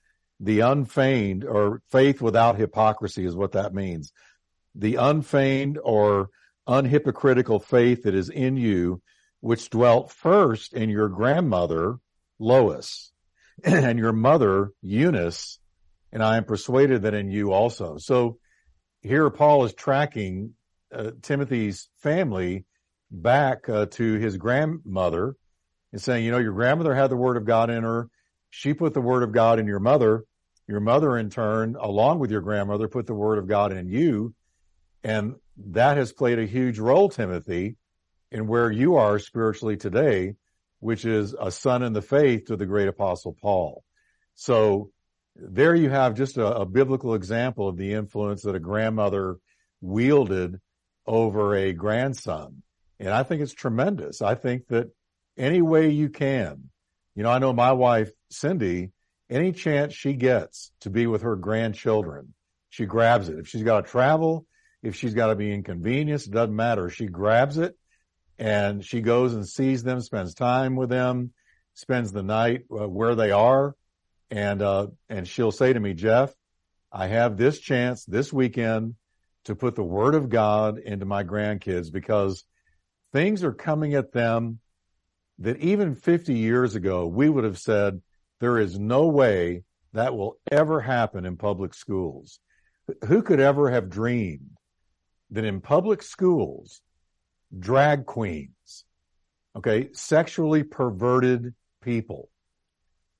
[0.40, 4.12] the unfeigned or faith without hypocrisy is what that means.
[4.74, 6.30] The unfeigned or
[6.68, 9.00] unhypocritical faith that is in you,
[9.40, 11.98] which dwelt first in your grandmother,
[12.38, 13.12] Lois,
[13.64, 15.58] and your mother, Eunice,
[16.12, 17.98] and I am persuaded that in you also.
[17.98, 18.38] So
[19.02, 20.54] here Paul is tracking
[20.92, 22.64] uh, Timothy's family
[23.10, 25.36] back uh, to his grandmother
[25.94, 28.08] and saying, you know, your grandmother had the word of God in her.
[28.50, 30.24] She put the word of God in your mother.
[30.66, 34.34] Your mother, in turn, along with your grandmother, put the word of God in you.
[35.04, 35.36] And
[35.68, 37.76] that has played a huge role, Timothy,
[38.32, 40.34] in where you are spiritually today,
[40.80, 43.84] which is a son in the faith to the great apostle Paul.
[44.34, 44.90] So
[45.36, 49.36] there you have just a, a biblical example of the influence that a grandmother
[49.80, 50.58] wielded
[51.06, 52.64] over a grandson.
[52.98, 54.22] And I think it's tremendous.
[54.22, 54.90] I think that
[55.36, 56.70] any way you can.
[57.14, 58.90] You know, I know my wife, Cindy,
[59.30, 62.34] any chance she gets to be with her grandchildren,
[62.70, 63.38] she grabs it.
[63.38, 64.46] If she's got to travel,
[64.82, 66.90] if she's got to be inconvenienced, it doesn't matter.
[66.90, 67.76] She grabs it
[68.38, 71.32] and she goes and sees them, spends time with them,
[71.74, 73.74] spends the night uh, where they are.
[74.30, 76.34] And, uh, and she'll say to me, Jeff,
[76.92, 78.94] I have this chance this weekend
[79.44, 82.44] to put the word of God into my grandkids because
[83.12, 84.58] things are coming at them
[85.38, 88.00] that even 50 years ago, we would have said
[88.40, 92.40] there is no way that will ever happen in public schools.
[93.06, 94.50] Who could ever have dreamed
[95.30, 96.82] that in public schools,
[97.58, 98.84] drag queens,
[99.56, 102.28] okay, sexually perverted people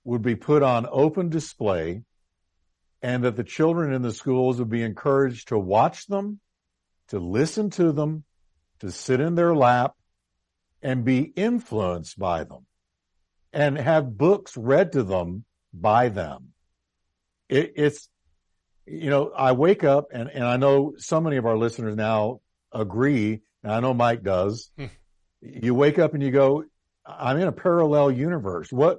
[0.05, 2.03] would be put on open display
[3.03, 6.41] and that the children in the schools would be encouraged to watch them,
[7.09, 8.25] to listen to them,
[8.81, 9.95] to sit in their lap
[10.85, 12.67] and be influenced by them
[13.55, 16.51] and have books read to them by them.
[17.49, 18.09] It, it's,
[18.87, 22.41] you know, I wake up and, and I know so many of our listeners now
[22.71, 24.71] agree, and I know Mike does.
[24.77, 24.87] Hmm.
[25.41, 26.65] you wake up and you go,
[27.07, 28.71] I'm in a parallel universe.
[28.71, 28.99] What,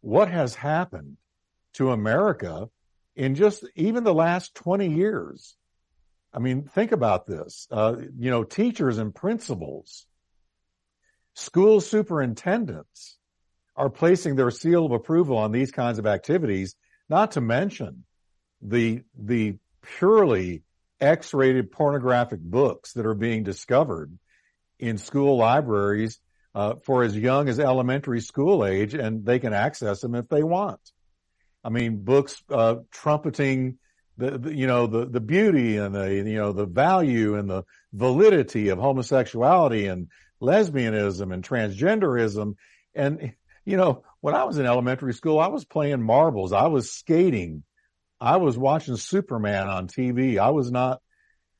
[0.00, 1.16] what has happened
[1.74, 2.68] to America
[3.14, 5.56] in just even the last 20 years?
[6.32, 7.68] I mean, think about this.
[7.70, 10.06] Uh, you know, teachers and principals,
[11.40, 13.16] school superintendents
[13.74, 16.76] are placing their seal of approval on these kinds of activities,
[17.08, 18.04] not to mention
[18.60, 20.62] the, the purely
[21.00, 24.16] X-rated pornographic books that are being discovered
[24.78, 26.20] in school libraries
[26.54, 30.42] uh, for as young as elementary school age, and they can access them if they
[30.42, 30.80] want.
[31.64, 33.78] I mean, books uh, trumpeting
[34.18, 37.64] the, the, you know the the beauty and the you know the value and the
[37.92, 40.08] validity of homosexuality and
[40.42, 42.54] lesbianism and transgenderism.
[42.94, 43.32] And
[43.64, 46.52] you know when I was in elementary school I was playing marbles.
[46.52, 47.64] I was skating.
[48.20, 51.00] I was watching Superman on TV I was not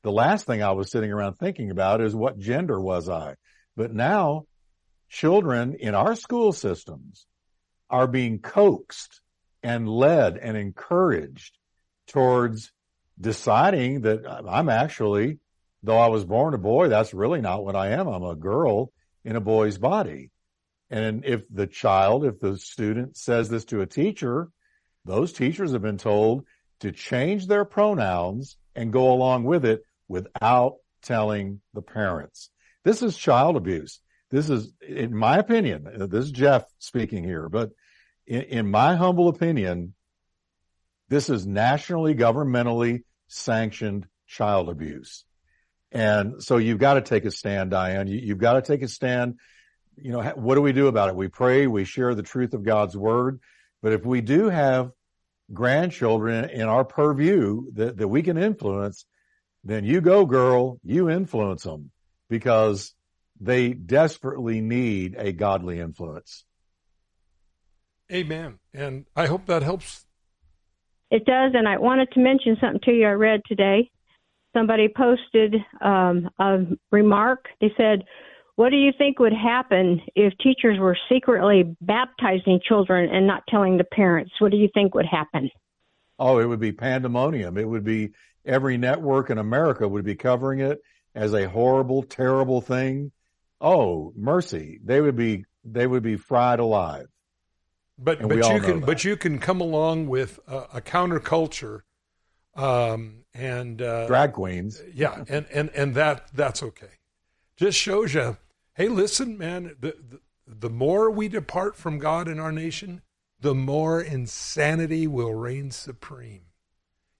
[0.03, 3.35] the last thing I was sitting around thinking about is what gender was I.
[3.75, 4.45] But now
[5.09, 7.25] children in our school systems
[7.89, 9.21] are being coaxed
[9.61, 11.57] and led and encouraged
[12.07, 12.71] towards
[13.19, 15.39] deciding that I'm actually,
[15.83, 18.07] though I was born a boy, that's really not what I am.
[18.07, 18.91] I'm a girl
[19.23, 20.31] in a boy's body.
[20.89, 24.49] And if the child, if the student says this to a teacher,
[25.05, 26.45] those teachers have been told
[26.81, 32.49] to change their pronouns and go along with it without telling the parents.
[32.83, 33.99] This is child abuse.
[34.29, 37.71] This is, in my opinion, this is Jeff speaking here, but
[38.25, 39.93] in, in my humble opinion,
[41.09, 45.25] this is nationally, governmentally sanctioned child abuse.
[45.91, 48.07] And so you've got to take a stand, Diane.
[48.07, 49.35] You, have got to take a stand.
[49.97, 51.15] You know, what do we do about it?
[51.15, 53.39] We pray, we share the truth of God's word.
[53.81, 54.91] But if we do have
[55.51, 59.05] grandchildren in our purview that, that we can influence,
[59.63, 61.91] then you go, girl, you influence them
[62.29, 62.93] because
[63.39, 66.45] they desperately need a godly influence.
[68.11, 68.59] Amen.
[68.73, 70.05] And I hope that helps
[71.11, 73.91] it does, and I wanted to mention something to you I read today.
[74.53, 76.59] Somebody posted um, a
[76.91, 77.45] remark.
[77.61, 78.03] They said,
[78.55, 83.77] What do you think would happen if teachers were secretly baptizing children and not telling
[83.77, 84.31] the parents?
[84.39, 85.49] What do you think would happen?
[86.19, 87.57] Oh, it would be pandemonium.
[87.57, 88.11] It would be
[88.45, 90.81] every network in America would be covering it
[91.15, 93.11] as a horrible, terrible thing.
[93.59, 94.79] Oh, mercy.
[94.83, 97.07] They would be, they would be fried alive.
[97.97, 101.81] But and but you can but you can come along with a, a counterculture,
[102.55, 104.81] um, and uh, drag queens.
[104.93, 106.99] Yeah, and and and that that's okay.
[107.55, 108.37] Just shows you,
[108.75, 109.75] hey, listen, man.
[109.79, 113.01] The, the the more we depart from God in our nation,
[113.39, 116.41] the more insanity will reign supreme.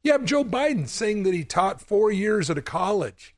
[0.04, 3.36] You have Joe Biden saying that he taught four years at a college.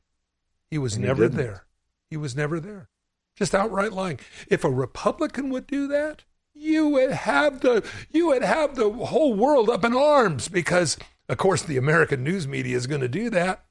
[0.70, 1.66] He was and never he there.
[2.10, 2.88] He was never there.
[3.36, 4.18] Just outright lying.
[4.48, 6.24] If a Republican would do that,
[6.54, 10.96] you would have the you would have the whole world up in arms because
[11.28, 13.64] of course the American news media is going to do that.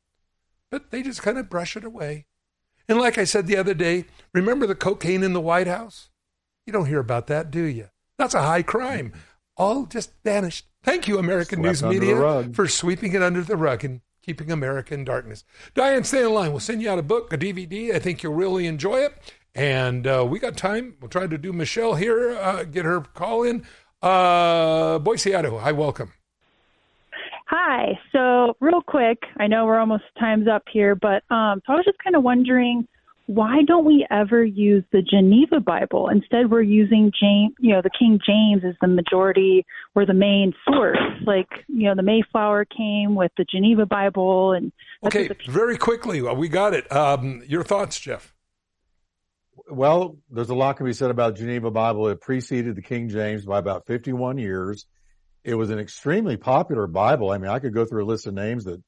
[0.71, 2.25] But they just kind of brush it away.
[2.89, 6.09] And like I said the other day, remember the cocaine in the White House?
[6.65, 7.89] You don't hear about that, do you?
[8.17, 9.13] That's a high crime.
[9.55, 10.65] All just vanished.
[10.83, 14.93] Thank you, American Swept news media, for sweeping it under the rug and keeping America
[14.93, 15.43] in darkness.
[15.75, 16.51] Diane, stay in line.
[16.51, 17.93] We'll send you out a book, a DVD.
[17.93, 19.13] I think you'll really enjoy it.
[19.55, 20.95] And uh, we got time.
[20.99, 23.65] We'll try to do Michelle here, uh, get her call in.
[24.01, 25.59] Uh, Boise, Idaho.
[25.59, 26.11] Hi, welcome.
[27.47, 27.99] Hi.
[28.11, 31.85] So, real quick, I know we're almost time's up here, but um, so I was
[31.85, 32.87] just kind of wondering
[33.27, 36.09] why don't we ever use the Geneva Bible?
[36.09, 39.65] Instead, we're using James, you know, the King James is the majority
[39.95, 40.97] or the main source.
[41.25, 44.73] Like, you know, the Mayflower came with the Geneva Bible, and
[45.05, 46.91] okay, the- very quickly, we got it.
[46.91, 48.33] Um, your thoughts, Jeff?
[49.69, 52.09] Well, there's a lot can be said about Geneva Bible.
[52.09, 54.85] It preceded the King James by about 51 years.
[55.43, 57.29] It was an extremely popular Bible.
[57.31, 58.81] I mean, I could go through a list of names that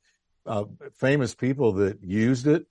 [0.46, 0.66] uh,
[0.98, 2.66] famous people that used it,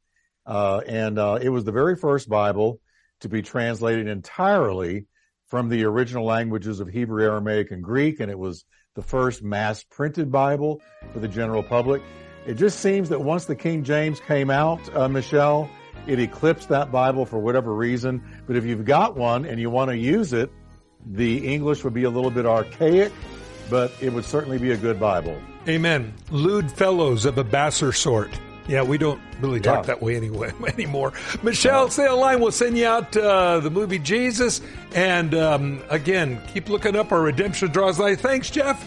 [0.47, 2.80] uh, and uh, it was the very first Bible
[3.20, 5.07] to be translated entirely
[5.49, 8.64] from the original languages of Hebrew, Aramaic, and Greek, and it was
[8.95, 10.80] the first mass printed Bible
[11.12, 12.03] for the general public.
[12.47, 15.68] It just seems that once the King James came out, uh, Michelle,
[16.07, 18.22] it eclipsed that Bible for whatever reason.
[18.47, 20.51] But if you've got one and you want to use it,
[21.07, 23.12] the English would be a little bit archaic
[23.71, 25.41] but it would certainly be a good Bible.
[25.69, 26.12] Amen.
[26.31, 28.31] Lewd fellows of a basser sort.
[28.67, 29.95] Yeah, we don't really talk Yeah.
[29.95, 31.12] that way anyway anymore.
[31.43, 32.41] Michelle, stay online.
[32.41, 34.61] We'll send you out uh, the movie Jesus.
[34.95, 38.15] And um, again, keep looking up our redemption draws nigh.
[38.17, 38.87] Thanks, Jeff.